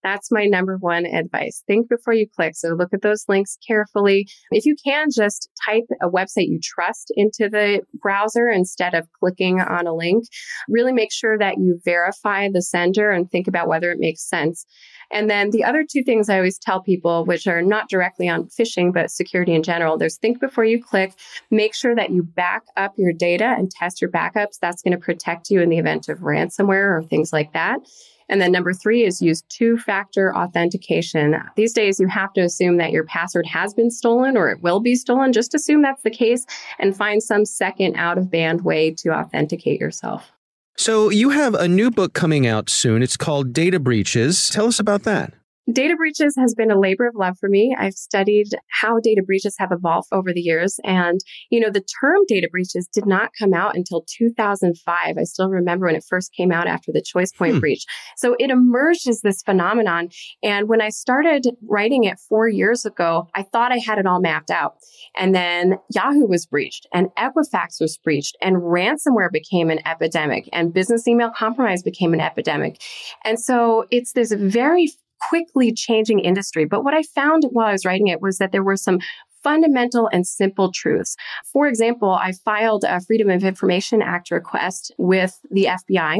That's 0.06 0.30
my 0.30 0.44
number 0.44 0.76
one 0.76 1.04
advice. 1.04 1.64
Think 1.66 1.88
before 1.88 2.14
you 2.14 2.28
click. 2.28 2.54
So 2.54 2.68
look 2.68 2.94
at 2.94 3.02
those 3.02 3.24
links 3.26 3.58
carefully. 3.66 4.28
If 4.52 4.64
you 4.64 4.76
can, 4.86 5.08
just 5.12 5.50
type 5.66 5.82
a 6.00 6.08
website 6.08 6.46
you 6.46 6.60
trust 6.62 7.12
into 7.16 7.48
the 7.48 7.80
browser 7.92 8.48
instead 8.48 8.94
of 8.94 9.08
clicking 9.18 9.58
on 9.58 9.88
a 9.88 9.92
link. 9.92 10.22
Really 10.68 10.92
make 10.92 11.12
sure 11.12 11.36
that 11.38 11.58
you 11.58 11.80
verify 11.84 12.48
the 12.48 12.62
sender 12.62 13.10
and 13.10 13.28
think 13.28 13.48
about 13.48 13.66
whether 13.66 13.90
it 13.90 13.98
makes 13.98 14.22
sense. 14.22 14.64
And 15.10 15.28
then 15.28 15.50
the 15.50 15.64
other 15.64 15.84
two 15.84 16.04
things 16.04 16.28
I 16.28 16.36
always 16.36 16.58
tell 16.58 16.80
people, 16.80 17.24
which 17.24 17.48
are 17.48 17.62
not 17.62 17.88
directly 17.88 18.28
on 18.28 18.44
phishing, 18.44 18.92
but 18.92 19.10
security 19.10 19.54
in 19.54 19.64
general, 19.64 19.98
there's 19.98 20.18
think 20.18 20.38
before 20.38 20.64
you 20.64 20.80
click, 20.80 21.14
make 21.50 21.74
sure 21.74 21.96
that 21.96 22.10
you 22.10 22.22
back 22.22 22.62
up 22.76 22.94
your 22.96 23.12
data 23.12 23.56
and 23.58 23.72
test 23.72 24.00
your 24.00 24.10
backups. 24.10 24.60
That's 24.60 24.82
going 24.82 24.96
to 24.96 25.04
protect 25.04 25.50
you 25.50 25.60
in 25.62 25.68
the 25.68 25.78
event 25.78 26.08
of 26.08 26.20
ransomware 26.20 26.96
or 26.96 27.02
things 27.02 27.32
like 27.32 27.52
that. 27.54 27.80
And 28.28 28.40
then 28.40 28.52
number 28.52 28.72
three 28.72 29.04
is 29.04 29.22
use 29.22 29.42
two 29.48 29.78
factor 29.78 30.34
authentication. 30.36 31.36
These 31.54 31.72
days, 31.72 32.00
you 32.00 32.08
have 32.08 32.32
to 32.34 32.40
assume 32.40 32.76
that 32.78 32.90
your 32.90 33.04
password 33.04 33.46
has 33.46 33.74
been 33.74 33.90
stolen 33.90 34.36
or 34.36 34.50
it 34.50 34.62
will 34.62 34.80
be 34.80 34.94
stolen. 34.96 35.32
Just 35.32 35.54
assume 35.54 35.82
that's 35.82 36.02
the 36.02 36.10
case 36.10 36.44
and 36.78 36.96
find 36.96 37.22
some 37.22 37.44
second 37.44 37.96
out 37.96 38.18
of 38.18 38.30
band 38.30 38.62
way 38.62 38.90
to 38.98 39.10
authenticate 39.10 39.80
yourself. 39.80 40.32
So, 40.78 41.08
you 41.08 41.30
have 41.30 41.54
a 41.54 41.66
new 41.66 41.90
book 41.90 42.12
coming 42.12 42.46
out 42.46 42.68
soon. 42.68 43.02
It's 43.02 43.16
called 43.16 43.54
Data 43.54 43.80
Breaches. 43.80 44.50
Tell 44.50 44.66
us 44.66 44.78
about 44.78 45.04
that. 45.04 45.32
Data 45.72 45.96
breaches 45.96 46.36
has 46.38 46.54
been 46.54 46.70
a 46.70 46.78
labor 46.78 47.08
of 47.08 47.16
love 47.16 47.36
for 47.40 47.48
me. 47.48 47.74
I've 47.76 47.94
studied 47.94 48.50
how 48.70 49.00
data 49.00 49.22
breaches 49.22 49.56
have 49.58 49.72
evolved 49.72 50.08
over 50.12 50.32
the 50.32 50.40
years. 50.40 50.78
And, 50.84 51.18
you 51.50 51.58
know, 51.58 51.70
the 51.70 51.84
term 52.00 52.20
data 52.28 52.48
breaches 52.50 52.88
did 52.92 53.04
not 53.04 53.30
come 53.36 53.52
out 53.52 53.74
until 53.74 54.04
2005. 54.16 55.18
I 55.18 55.22
still 55.24 55.48
remember 55.48 55.86
when 55.86 55.96
it 55.96 56.04
first 56.08 56.32
came 56.32 56.52
out 56.52 56.68
after 56.68 56.92
the 56.92 57.02
ChoicePoint 57.02 57.54
hmm. 57.54 57.58
breach. 57.58 57.84
So 58.16 58.36
it 58.38 58.50
emerged 58.50 59.08
as 59.08 59.22
this 59.22 59.42
phenomenon. 59.42 60.10
And 60.42 60.68
when 60.68 60.80
I 60.80 60.90
started 60.90 61.48
writing 61.68 62.04
it 62.04 62.20
four 62.28 62.48
years 62.48 62.84
ago, 62.84 63.28
I 63.34 63.42
thought 63.42 63.72
I 63.72 63.78
had 63.78 63.98
it 63.98 64.06
all 64.06 64.20
mapped 64.20 64.50
out. 64.50 64.76
And 65.16 65.34
then 65.34 65.78
Yahoo 65.92 66.26
was 66.26 66.46
breached 66.46 66.86
and 66.94 67.08
Equifax 67.18 67.80
was 67.80 67.98
breached 67.98 68.36
and 68.40 68.56
ransomware 68.56 69.32
became 69.32 69.70
an 69.70 69.80
epidemic 69.86 70.48
and 70.52 70.72
business 70.72 71.08
email 71.08 71.30
compromise 71.30 71.82
became 71.82 72.14
an 72.14 72.20
epidemic. 72.20 72.80
And 73.24 73.40
so 73.40 73.86
it's 73.90 74.12
this 74.12 74.32
very 74.32 74.92
quickly 75.28 75.72
changing 75.72 76.20
industry. 76.20 76.64
But 76.64 76.84
what 76.84 76.94
I 76.94 77.02
found 77.02 77.44
while 77.50 77.66
I 77.66 77.72
was 77.72 77.84
writing 77.84 78.08
it 78.08 78.20
was 78.20 78.38
that 78.38 78.52
there 78.52 78.62
were 78.62 78.76
some 78.76 78.98
fundamental 79.46 80.08
and 80.12 80.26
simple 80.26 80.72
truths. 80.72 81.14
For 81.52 81.68
example, 81.68 82.10
I 82.10 82.32
filed 82.32 82.82
a 82.82 83.00
Freedom 83.00 83.30
of 83.30 83.44
Information 83.44 84.02
Act 84.02 84.32
request 84.32 84.92
with 84.98 85.38
the 85.52 85.66
FBI, 85.66 86.18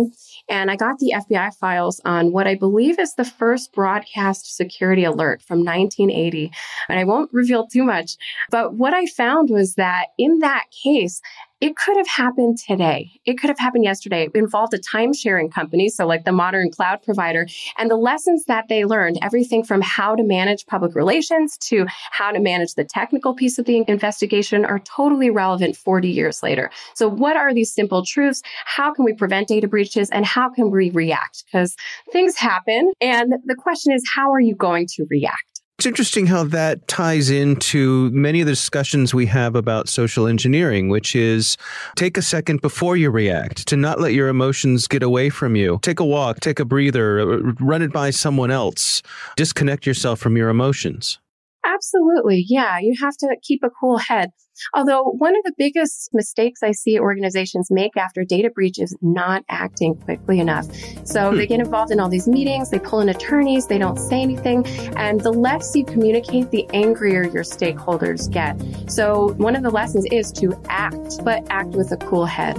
and 0.48 0.70
I 0.70 0.76
got 0.76 0.98
the 1.00 1.12
FBI 1.16 1.52
files 1.56 2.00
on 2.04 2.30
what 2.30 2.46
I 2.46 2.54
believe 2.54 3.00
is 3.00 3.14
the 3.14 3.24
first 3.24 3.72
broadcast 3.72 4.54
security 4.56 5.02
alert 5.02 5.42
from 5.42 5.64
1980. 5.64 6.52
And 6.88 7.00
I 7.00 7.04
won't 7.04 7.32
reveal 7.32 7.66
too 7.66 7.82
much, 7.82 8.16
but 8.52 8.74
what 8.74 8.94
I 8.94 9.06
found 9.06 9.50
was 9.50 9.74
that 9.74 10.06
in 10.18 10.38
that 10.38 10.66
case, 10.84 11.20
it 11.60 11.74
could 11.76 11.96
have 11.96 12.08
happened 12.08 12.58
today. 12.58 13.12
It 13.24 13.38
could 13.38 13.48
have 13.48 13.58
happened 13.58 13.84
yesterday. 13.84 14.24
It 14.24 14.38
involved 14.38 14.74
a 14.74 14.78
time 14.78 15.14
sharing 15.14 15.50
company, 15.50 15.88
so 15.88 16.06
like 16.06 16.24
the 16.24 16.32
modern 16.32 16.70
cloud 16.70 17.02
provider, 17.02 17.46
and 17.78 17.90
the 17.90 17.96
lessons 17.96 18.44
that 18.44 18.68
they 18.68 18.84
learned, 18.84 19.18
everything 19.22 19.64
from 19.64 19.80
how 19.80 20.14
to 20.14 20.22
manage 20.22 20.66
public 20.66 20.94
relations 20.94 21.56
to 21.58 21.86
how 21.88 22.30
to 22.30 22.40
manage 22.40 22.74
the 22.74 22.84
technical 22.84 23.34
piece 23.34 23.58
of 23.58 23.64
the 23.64 23.84
investigation, 23.88 24.64
are 24.64 24.80
totally 24.80 25.30
relevant 25.30 25.76
40 25.76 26.08
years 26.08 26.42
later. 26.42 26.70
So, 26.94 27.08
what 27.08 27.36
are 27.36 27.54
these 27.54 27.72
simple 27.72 28.04
truths? 28.04 28.42
How 28.66 28.92
can 28.92 29.04
we 29.04 29.14
prevent 29.14 29.48
data 29.48 29.66
breaches 29.66 30.10
and 30.10 30.26
how 30.26 30.50
can 30.50 30.70
we 30.70 30.90
react? 30.90 31.44
Because 31.46 31.74
things 32.12 32.36
happen. 32.36 32.92
And 33.00 33.34
the 33.44 33.54
question 33.54 33.92
is, 33.92 34.04
how 34.14 34.32
are 34.32 34.40
you 34.40 34.54
going 34.54 34.86
to 34.96 35.06
react? 35.08 35.55
It's 35.78 35.84
interesting 35.84 36.26
how 36.26 36.44
that 36.44 36.88
ties 36.88 37.28
into 37.28 38.10
many 38.10 38.40
of 38.40 38.46
the 38.46 38.52
discussions 38.52 39.12
we 39.12 39.26
have 39.26 39.54
about 39.54 39.90
social 39.90 40.26
engineering, 40.26 40.88
which 40.88 41.14
is 41.14 41.58
take 41.96 42.16
a 42.16 42.22
second 42.22 42.62
before 42.62 42.96
you 42.96 43.10
react, 43.10 43.68
to 43.68 43.76
not 43.76 44.00
let 44.00 44.14
your 44.14 44.28
emotions 44.28 44.88
get 44.88 45.02
away 45.02 45.28
from 45.28 45.54
you. 45.54 45.78
Take 45.82 46.00
a 46.00 46.04
walk, 46.04 46.40
take 46.40 46.60
a 46.60 46.64
breather, 46.64 47.20
uh, 47.20 47.52
run 47.60 47.82
it 47.82 47.92
by 47.92 48.08
someone 48.08 48.50
else, 48.50 49.02
disconnect 49.36 49.84
yourself 49.86 50.18
from 50.18 50.34
your 50.34 50.48
emotions. 50.48 51.18
Absolutely. 51.66 52.46
Yeah. 52.48 52.78
You 52.80 52.94
have 53.02 53.16
to 53.18 53.36
keep 53.42 53.62
a 53.62 53.68
cool 53.68 53.98
head. 53.98 54.30
Although 54.74 55.04
one 55.04 55.36
of 55.36 55.42
the 55.44 55.52
biggest 55.56 56.10
mistakes 56.12 56.62
I 56.62 56.72
see 56.72 56.98
organizations 56.98 57.70
make 57.70 57.96
after 57.96 58.24
data 58.24 58.50
breach 58.50 58.78
is 58.78 58.96
not 59.02 59.44
acting 59.48 59.96
quickly 59.96 60.40
enough. 60.40 60.66
So 61.04 61.30
hmm. 61.30 61.36
they 61.36 61.46
get 61.46 61.60
involved 61.60 61.92
in 61.92 62.00
all 62.00 62.08
these 62.08 62.28
meetings, 62.28 62.70
they 62.70 62.78
pull 62.78 63.00
in 63.00 63.08
attorneys, 63.08 63.66
they 63.66 63.78
don't 63.78 63.98
say 63.98 64.20
anything. 64.20 64.66
And 64.96 65.20
the 65.20 65.32
less 65.32 65.74
you 65.74 65.84
communicate, 65.84 66.50
the 66.50 66.66
angrier 66.72 67.24
your 67.24 67.44
stakeholders 67.44 68.30
get. 68.30 68.56
So 68.90 69.34
one 69.34 69.56
of 69.56 69.62
the 69.62 69.70
lessons 69.70 70.06
is 70.10 70.32
to 70.32 70.58
act, 70.68 71.24
but 71.24 71.46
act 71.50 71.70
with 71.70 71.92
a 71.92 71.96
cool 71.96 72.26
head. 72.26 72.56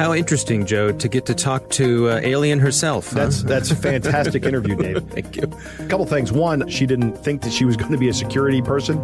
How 0.00 0.14
interesting, 0.14 0.64
Joe, 0.64 0.92
to 0.92 1.08
get 1.08 1.26
to 1.26 1.34
talk 1.34 1.68
to 1.72 2.08
uh, 2.08 2.20
Alien 2.22 2.58
herself. 2.58 3.08
Huh? 3.08 3.16
That's 3.16 3.42
that's 3.42 3.70
a 3.70 3.76
fantastic 3.76 4.46
interview, 4.46 4.74
Dave. 4.74 5.04
Thank 5.10 5.36
you. 5.36 5.42
A 5.78 5.86
couple 5.88 6.06
things. 6.06 6.32
One, 6.32 6.66
she 6.70 6.86
didn't 6.86 7.18
think 7.18 7.42
that 7.42 7.52
she 7.52 7.66
was 7.66 7.76
going 7.76 7.92
to 7.92 7.98
be 7.98 8.08
a 8.08 8.14
security 8.14 8.62
person, 8.62 8.96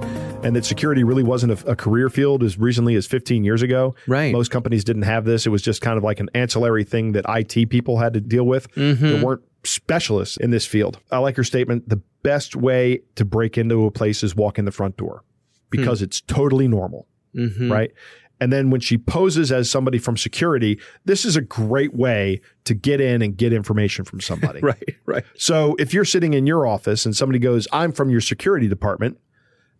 and 0.43 0.57
that 0.57 0.65
security 0.65 1.05
really 1.05 1.23
wasn't 1.23 1.53
a, 1.53 1.73
a, 1.73 1.77
career 1.77 2.09
field 2.09 2.43
as 2.43 2.59
recently 2.59 2.95
as 2.95 3.07
15 3.07 3.45
years 3.45 3.61
ago. 3.61 3.95
Right. 4.07 4.33
Most 4.33 4.51
companies 4.51 4.85
didn't 4.85 5.03
have 5.03 5.27
this. 5.27 5.45
It 5.45 5.51
was 5.51 5.61
just 5.61 5.83
kind 5.83 5.99
of 5.99 6.03
like 6.03 6.19
an 6.19 6.31
ancillary 6.35 6.85
thing 6.85 7.13
that 7.13 7.27
IT 7.29 7.69
people 7.69 7.99
had 7.99 8.15
to 8.15 8.21
deal 8.23 8.45
with. 8.45 8.75
Mm-hmm. 8.75 9.07
There 9.07 9.23
weren't 9.23 9.43
specialists 9.65 10.39
in 10.39 10.51
this 10.51 10.65
field. 10.65 10.99
I 11.11 11.19
like 11.19 11.37
her 11.37 11.45
statement. 11.45 11.91
The 11.91 12.01
best 12.23 12.57
way 12.57 13.03
to 13.17 13.27
break 13.27 13.59
into 13.59 13.85
a 13.85 13.91
place 13.91 14.23
is 14.23 14.35
walk 14.35 14.59
in 14.59 14.65
the 14.65 14.73
front 14.73 14.97
door 14.97 15.25
because 15.69 15.99
hmm. 15.99 16.05
it's 16.05 16.23
totally 16.23 16.69
normal. 16.69 17.07
Mm-hmm. 17.37 17.71
Right. 17.71 17.93
And 18.41 18.53
then 18.53 18.71
when 18.71 18.81
she 18.81 18.99
poses 18.99 19.51
as 19.51 19.71
somebody 19.71 19.99
from 19.99 20.17
security, 20.17 20.79
this 21.05 21.25
is 21.25 21.37
a 21.37 21.41
great 21.41 21.95
way 21.95 22.41
to 22.65 22.75
get 22.75 23.01
in 23.01 23.23
and 23.23 23.37
get 23.37 23.53
information 23.53 24.05
from 24.05 24.21
somebody. 24.21 24.61
right, 24.63 24.97
right. 25.07 25.25
So 25.37 25.75
if 25.79 25.95
you're 25.95 26.05
sitting 26.05 26.35
in 26.35 26.47
your 26.47 26.67
office 26.67 27.07
and 27.07 27.17
somebody 27.17 27.39
goes, 27.39 27.67
I'm 27.73 27.93
from 27.93 28.11
your 28.11 28.21
security 28.21 28.69
department 28.69 29.19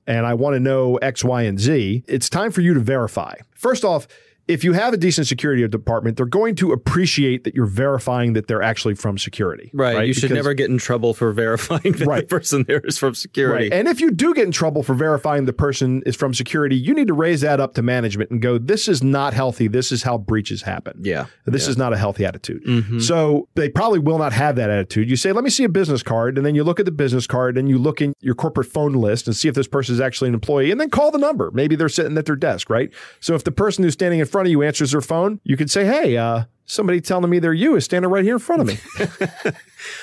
and 0.07 0.25
I 0.25 0.35
want 0.35 0.55
to 0.55 0.61
know 0.61 0.97
X, 0.97 1.25
Y, 1.25 1.43
and 1.43 1.59
Z, 1.59 2.05
it's 2.07 2.29
time 2.29 2.51
for 2.51 2.61
you 2.61 2.75
to 2.75 2.81
verify. 2.81 3.35
First 3.55 3.85
off, 3.85 4.07
if 4.49 4.63
you 4.63 4.73
have 4.75 4.95
a 4.95 4.97
decent 4.97 5.27
security 5.27 5.67
department, 5.67 6.17
they're 6.17 6.27
going 6.27 6.55
to 6.57 6.73
appreciate 6.73 7.45
that 7.45 7.55
you're 7.55 7.67
verifying 7.67 8.35
that 8.35 8.47
they're 8.47 8.63
actually 8.63 8.95
from 8.95 9.19
security. 9.19 9.71
Right. 9.75 9.97
right? 9.97 10.07
You 10.07 10.15
should 10.15 10.23
because, 10.23 10.37
never 10.37 10.55
get 10.55 10.71
in 10.71 10.79
trouble 10.79 11.15
for 11.15 11.33
verifying 11.33 11.93
that 11.93 12.07
right. 12.07 12.21
the 12.21 12.27
person 12.27 12.65
there 12.69 12.81
is 12.85 12.97
from 12.97 13.15
security. 13.15 13.65
Right. 13.65 13.73
And 13.73 13.89
if 13.89 14.01
you 14.01 14.13
do 14.13 14.35
get 14.35 14.45
in 14.45 14.53
trouble 14.53 14.85
for 14.85 14.95
verifying 14.95 15.47
the 15.47 15.53
person 15.53 16.03
is 16.07 16.15
from 16.15 16.33
security, 16.33 16.77
you 16.77 16.95
need 16.95 17.09
to 17.09 17.15
raise 17.15 17.41
that 17.41 17.59
up 17.59 17.75
to 17.75 17.83
management 17.83 18.31
and 18.31 18.41
go, 18.41 18.57
this 18.57 18.87
is 18.87 19.03
not 19.03 19.35
healthy. 19.35 19.67
This 19.67 19.91
is 19.91 20.05
how 20.05 20.17
breaches 20.17 20.63
happen. 20.63 21.01
Yeah. 21.03 21.27
This 21.45 21.65
yeah. 21.65 21.71
is 21.71 21.77
not 21.77 21.93
a 21.93 21.97
healthy 21.97 22.25
attitude. 22.25 22.65
Mm-hmm. 22.65 23.01
So 23.01 23.49
they 23.55 23.69
probably 23.69 23.99
will 23.99 24.19
not 24.19 24.33
have 24.33 24.55
that 24.57 24.71
attitude. 24.71 25.11
You 25.11 25.17
say, 25.17 25.33
let 25.33 25.43
me 25.43 25.51
see 25.51 25.65
a 25.65 25.69
business 25.69 26.05
card. 26.05 26.37
And 26.37 26.47
then 26.47 26.55
you 26.55 26.63
look 26.63 26.79
at 26.79 26.87
the 26.87 26.93
business 26.93 27.27
card 27.27 27.59
and 27.59 27.69
you 27.69 27.79
look 27.79 28.01
in 28.01 28.15
your 28.21 28.37
corporate 28.37 28.69
phone 28.69 28.93
list 28.93 29.27
and 29.27 29.35
see 29.35 29.49
if 29.49 29.57
this 29.57 29.67
person 29.67 29.95
is 29.95 30.01
actually 30.01 30.29
an 30.29 30.35
employee 30.35 30.71
and 30.71 30.81
then 30.81 30.91
call 30.91 31.11
the 31.11 31.19
number. 31.19 31.51
Maybe 31.51 31.75
they're 31.75 31.89
sitting 31.89 32.17
at 32.17 32.27
their 32.27 32.37
desk, 32.37 32.71
right? 32.71 32.93
So 33.19 33.35
if 33.35 33.43
the 33.43 33.51
person 33.51 33.83
who's 33.83 33.95
standing 33.95 34.21
in 34.21 34.27
front 34.27 34.36
of 34.45 34.51
you 34.51 34.63
answers 34.63 34.93
their 34.93 35.01
phone, 35.01 35.41
you 35.45 35.57
could 35.57 35.71
say, 35.71 35.87
hey, 35.87 36.17
uh, 36.17 36.45
somebody 36.67 37.01
telling 37.01 37.31
me 37.31 37.39
they're 37.39 37.55
you 37.55 37.77
is 37.77 37.85
standing 37.85 38.11
right 38.11 38.25
here 38.25 38.35
in 38.35 38.41
front 38.41 38.63
of 38.63 38.67
me. 38.67 38.79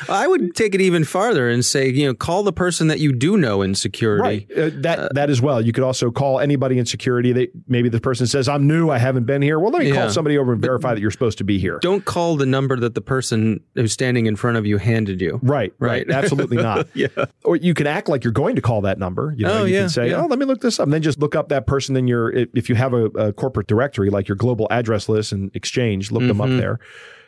I 0.07 0.27
would 0.27 0.55
take 0.55 0.75
it 0.75 0.81
even 0.81 1.03
farther 1.03 1.49
and 1.49 1.63
say, 1.63 1.89
you 1.89 2.07
know, 2.07 2.13
call 2.13 2.43
the 2.43 2.53
person 2.53 2.87
that 2.87 2.99
you 2.99 3.11
do 3.11 3.37
know 3.37 3.61
in 3.61 3.75
security. 3.75 4.47
Right. 4.49 4.57
Uh, 4.57 4.69
that 4.81 4.99
uh, 4.99 5.09
that 5.13 5.29
as 5.29 5.41
well. 5.41 5.61
You 5.61 5.71
could 5.71 5.83
also 5.83 6.11
call 6.11 6.39
anybody 6.39 6.77
in 6.77 6.85
security. 6.85 7.31
That 7.33 7.51
maybe 7.67 7.89
the 7.89 7.99
person 7.99 8.27
says, 8.27 8.47
"I'm 8.47 8.67
new. 8.67 8.89
I 8.89 8.97
haven't 8.97 9.25
been 9.25 9.41
here." 9.41 9.59
Well, 9.59 9.71
let 9.71 9.81
me 9.81 9.89
yeah. 9.89 9.95
call 9.95 10.09
somebody 10.09 10.37
over 10.37 10.53
and 10.53 10.61
but 10.61 10.67
verify 10.67 10.93
that 10.93 11.01
you're 11.01 11.11
supposed 11.11 11.37
to 11.39 11.43
be 11.43 11.57
here. 11.57 11.79
Don't 11.81 12.05
call 12.05 12.35
the 12.35 12.45
number 12.45 12.75
that 12.77 12.95
the 12.95 13.01
person 13.01 13.61
who's 13.75 13.91
standing 13.91 14.25
in 14.25 14.35
front 14.35 14.57
of 14.57 14.65
you 14.65 14.77
handed 14.77 15.21
you. 15.21 15.39
Right. 15.41 15.73
Right. 15.79 16.07
right. 16.07 16.09
Absolutely 16.11 16.57
not. 16.57 16.87
yeah. 16.93 17.07
Or 17.43 17.55
you 17.55 17.73
can 17.73 17.87
act 17.87 18.09
like 18.09 18.23
you're 18.23 18.33
going 18.33 18.55
to 18.55 18.61
call 18.61 18.81
that 18.81 18.99
number. 18.99 19.33
You 19.37 19.45
know, 19.45 19.61
oh, 19.61 19.65
you 19.65 19.75
yeah, 19.75 19.81
can 19.81 19.89
say, 19.89 20.09
yeah. 20.09 20.21
"Oh, 20.21 20.27
let 20.27 20.39
me 20.39 20.45
look 20.45 20.61
this 20.61 20.79
up," 20.79 20.85
and 20.85 20.93
then 20.93 21.01
just 21.01 21.19
look 21.19 21.35
up 21.35 21.49
that 21.49 21.67
person 21.67 21.95
in 21.95 22.07
your 22.07 22.31
if 22.31 22.69
you 22.69 22.75
have 22.75 22.93
a, 22.93 23.05
a 23.05 23.33
corporate 23.33 23.67
directory 23.67 24.09
like 24.09 24.27
your 24.27 24.35
global 24.35 24.67
address 24.69 25.09
list 25.09 25.31
and 25.31 25.51
Exchange, 25.55 26.11
look 26.11 26.21
mm-hmm. 26.21 26.27
them 26.29 26.41
up 26.41 26.47
mm-hmm. 26.47 26.57
there 26.57 26.79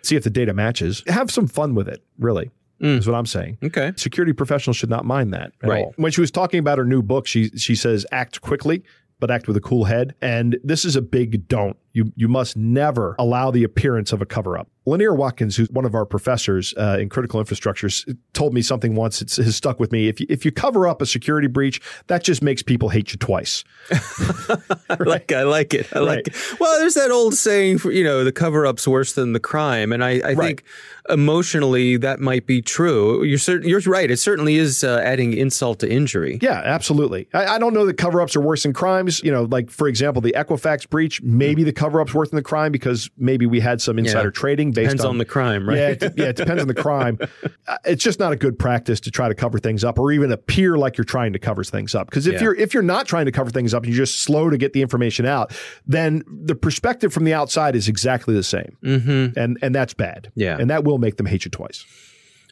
see 0.06 0.16
if 0.16 0.24
the 0.24 0.30
data 0.30 0.54
matches. 0.54 1.04
Have 1.08 1.32
some 1.32 1.48
fun 1.48 1.76
with 1.76 1.88
it, 1.88 2.04
really. 2.18 2.52
Mm. 2.82 3.00
Is 3.00 3.08
what 3.08 3.16
I'm 3.16 3.26
saying. 3.26 3.58
Okay. 3.64 3.94
Security 3.96 4.34
professionals 4.34 4.76
should 4.76 4.90
not 4.90 5.06
mind 5.06 5.34
that 5.34 5.54
right. 5.64 5.86
All. 5.86 5.94
When 5.96 6.12
she 6.12 6.20
was 6.20 6.30
talking 6.30 6.60
about 6.60 6.78
her 6.78 6.84
new 6.84 7.02
book, 7.02 7.26
she 7.26 7.50
she 7.52 7.74
says 7.74 8.06
act 8.12 8.42
quickly, 8.42 8.84
but 9.20 9.32
act 9.32 9.48
with 9.48 9.56
a 9.56 9.62
cool 9.62 9.86
head. 9.86 10.14
And 10.22 10.58
this 10.64 10.84
is 10.84 10.96
a 10.98 11.02
big 11.02 11.48
don't. 11.48 11.78
You 11.96 12.12
you 12.18 12.28
must 12.28 12.58
never 12.58 13.16
allow 13.18 13.52
the 13.52 13.64
appearance 13.64 14.12
of 14.12 14.22
a 14.22 14.26
cover 14.26 14.58
up. 14.58 14.68
Lanier 14.86 15.16
Watkins, 15.16 15.56
who's 15.56 15.70
one 15.70 15.86
of 15.86 15.96
our 15.96 16.06
professors 16.06 16.74
uh, 16.78 16.98
in 17.00 17.10
critical 17.10 17.42
infrastructures, 17.42 18.06
told 18.34 18.54
me 18.54 18.62
something 18.62 18.96
once. 18.96 19.22
It 19.22 19.34
has 19.38 19.56
stuck 19.56 19.80
with 19.80 19.92
me. 19.92 20.08
If 20.08 20.20
you, 20.20 20.28
if 20.30 20.46
you 20.46 20.52
cover 20.52 20.88
up 20.88 21.02
a 21.02 21.06
security 21.06 21.48
breach, 21.48 21.82
that 22.08 22.22
just 22.24 22.44
makes 22.44 22.62
people 22.62 22.90
hate 22.90 23.12
you 23.12 23.18
twice. 23.18 23.64
I 23.92 24.98
like 25.00 25.32
I 25.32 25.44
like 25.44 25.74
it. 25.74 25.88
I 25.96 26.00
right. 26.00 26.06
like 26.06 26.28
it. 26.28 26.36
Well, 26.60 26.78
there's 26.80 26.96
that 26.96 27.12
old 27.12 27.34
saying 27.34 27.80
for 27.80 27.92
you 27.92 28.04
know 28.04 28.24
the 28.24 28.34
cover 28.34 28.66
up's 28.66 28.88
worse 28.88 29.14
than 29.14 29.34
the 29.34 29.40
crime, 29.40 29.92
and 29.92 30.04
I, 30.04 30.20
I 30.20 30.34
right. 30.34 30.38
think 30.38 30.64
emotionally 31.10 31.98
that 31.98 32.20
might 32.20 32.46
be 32.46 32.62
true. 32.62 33.24
You're 33.24 33.38
certain, 33.38 33.70
you're 33.70 33.80
right. 33.82 34.10
It 34.10 34.18
certainly 34.18 34.56
is 34.56 34.84
uh, 34.84 35.02
adding 35.04 35.34
insult 35.34 35.80
to 35.80 35.90
injury. 35.90 36.40
Yeah, 36.42 36.62
absolutely. 36.64 37.28
I, 37.34 37.56
I 37.56 37.60
don't 37.60 37.74
know 37.74 37.86
that 37.86 37.98
cover 37.98 38.22
ups 38.22 38.36
are 38.36 38.42
worse 38.42 38.64
than 38.64 38.74
crimes. 38.74 39.22
You 39.24 39.32
know, 39.32 39.44
like 39.44 39.72
for 39.72 39.88
example, 39.88 40.22
the 40.22 40.34
Equifax 40.34 40.88
breach. 40.90 41.22
Maybe 41.22 41.64
the 41.64 41.74
cover 41.86 42.02
up's 42.02 42.16
worse 42.16 42.30
than 42.32 42.38
the 42.38 42.44
crime 42.44 42.72
because 42.72 43.12
maybe 43.16 43.46
we 43.46 43.60
had 43.60 43.80
some 43.80 44.00
insider 44.00 44.30
yeah. 44.30 44.32
trading 44.32 44.72
based 44.72 44.86
depends 44.86 45.06
on, 45.06 45.12
on, 45.12 45.18
the 45.20 45.26
crime, 45.26 45.70
right? 45.70 45.78
Yeah, 45.78 45.90
it, 45.90 46.14
yeah, 46.18 46.26
it 46.26 46.36
depends 46.36 46.62
on 46.62 46.68
the 46.68 46.74
crime. 46.74 47.20
Uh, 47.68 47.78
it's 47.84 48.04
just 48.04 48.20
not 48.20 48.32
a 48.32 48.36
good 48.36 48.60
practice 48.60 49.00
to 49.00 49.10
try 49.10 49.28
to 49.28 49.34
cover 49.34 49.58
things 49.58 49.84
up 49.84 49.98
or 49.98 50.12
even 50.12 50.32
appear 50.32 50.78
like 50.78 50.98
you're 50.98 51.06
trying 51.06 51.34
to 51.34 51.40
cover 51.40 51.64
things 51.64 51.96
up. 51.96 52.08
Because 52.08 52.28
if 52.28 52.36
yeah. 52.36 52.42
you're 52.42 52.56
if 52.56 52.76
you're 52.76 52.84
not 52.84 53.08
trying 53.08 53.26
to 53.26 53.32
cover 53.32 53.50
things 53.50 53.74
up 53.74 53.84
and 53.84 53.92
you're 53.92 54.06
just 54.06 54.22
slow 54.22 54.52
to 54.52 54.58
get 54.58 54.74
the 54.74 54.84
information 54.84 55.26
out, 55.26 55.52
then 55.88 56.24
the 56.28 56.54
perspective 56.54 57.12
from 57.12 57.24
the 57.24 57.34
outside 57.34 57.76
is 57.76 57.88
exactly 57.88 58.36
the 58.36 58.44
same, 58.44 58.78
mm-hmm. 58.84 59.38
and 59.38 59.58
and 59.64 59.74
that's 59.74 59.96
bad. 59.96 60.32
Yeah, 60.36 60.58
and 60.60 60.70
that 60.70 60.84
will 60.84 61.00
make 61.00 61.18
them 61.18 61.26
hate 61.26 61.44
you 61.44 61.50
twice. 61.50 61.86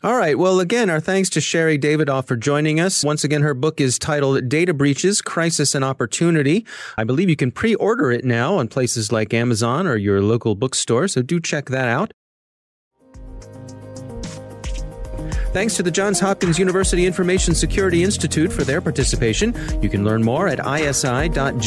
All 0.03 0.17
right. 0.17 0.37
Well, 0.37 0.59
again, 0.59 0.89
our 0.89 0.99
thanks 0.99 1.29
to 1.29 1.39
Sherri 1.39 1.79
Davidoff 1.79 2.27
for 2.27 2.35
joining 2.35 2.77
us. 2.77 3.05
Once 3.05 3.23
again, 3.23 3.41
her 3.41 3.53
book 3.53 3.79
is 3.79 3.97
titled 3.97 4.49
Data 4.49 4.73
Breaches, 4.73 5.21
Crisis 5.21 5.75
and 5.75 5.85
Opportunity. 5.85 6.65
I 6.97 7.05
believe 7.05 7.29
you 7.29 7.37
can 7.37 7.51
pre-order 7.51 8.11
it 8.11 8.25
now 8.25 8.55
on 8.55 8.67
places 8.67 9.13
like 9.13 9.33
Amazon 9.33 9.87
or 9.87 9.95
your 9.95 10.21
local 10.21 10.55
bookstore, 10.55 11.07
so 11.07 11.21
do 11.21 11.39
check 11.39 11.69
that 11.69 11.87
out. 11.87 12.11
Thanks 15.53 15.75
to 15.75 15.83
the 15.83 15.91
Johns 15.91 16.19
Hopkins 16.19 16.57
University 16.57 17.05
Information 17.05 17.53
Security 17.53 18.03
Institute 18.03 18.51
for 18.51 18.63
their 18.63 18.81
participation. 18.81 19.55
You 19.83 19.89
can 19.89 20.03
learn 20.03 20.23
more 20.23 20.47
at 20.47 20.59
isi.jhu.edu. 20.59 21.63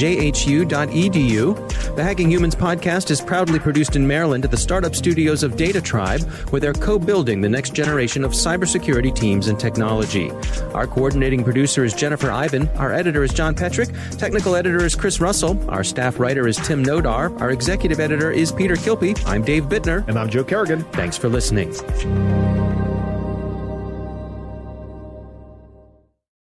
The 1.94 2.03
Hacking 2.03 2.29
Humans 2.29 2.57
podcast 2.57 3.12
is 3.12 3.20
proudly 3.20 3.61
produced 3.61 3.94
in 3.94 4.05
Maryland 4.05 4.44
at 4.44 4.51
the 4.51 4.57
startup 4.57 4.96
studios 4.96 5.44
of 5.44 5.57
Data 5.57 5.81
Tribe, 5.81 6.22
where 6.51 6.59
they're 6.59 6.72
co-building 6.72 7.40
the 7.40 7.49
next 7.49 7.75
generation 7.75 8.25
of 8.25 8.33
cybersecurity 8.33 9.14
teams 9.14 9.46
and 9.46 9.59
technology. 9.59 10.33
Our 10.75 10.88
coordinating 10.88 11.44
producer 11.44 11.85
is 11.85 11.94
Jennifer 11.94 12.33
Eiben. 12.33 12.68
Our 12.77 12.92
editor 12.92 13.22
is 13.22 13.33
John 13.33 13.55
Petrik. 13.55 14.18
Technical 14.18 14.57
editor 14.57 14.85
is 14.85 14.96
Chris 14.96 15.20
Russell. 15.20 15.57
Our 15.70 15.85
staff 15.85 16.18
writer 16.18 16.49
is 16.49 16.57
Tim 16.57 16.85
Nodar. 16.85 17.40
Our 17.40 17.53
executive 17.53 18.01
editor 18.01 18.33
is 18.33 18.51
Peter 18.51 18.75
Kilpe. 18.75 19.16
I'm 19.27 19.44
Dave 19.44 19.66
Bittner. 19.66 20.07
And 20.09 20.18
I'm 20.18 20.29
Joe 20.29 20.42
Carrigan. 20.42 20.83
Thanks 20.92 21.16
for 21.16 21.29
listening. 21.29 21.72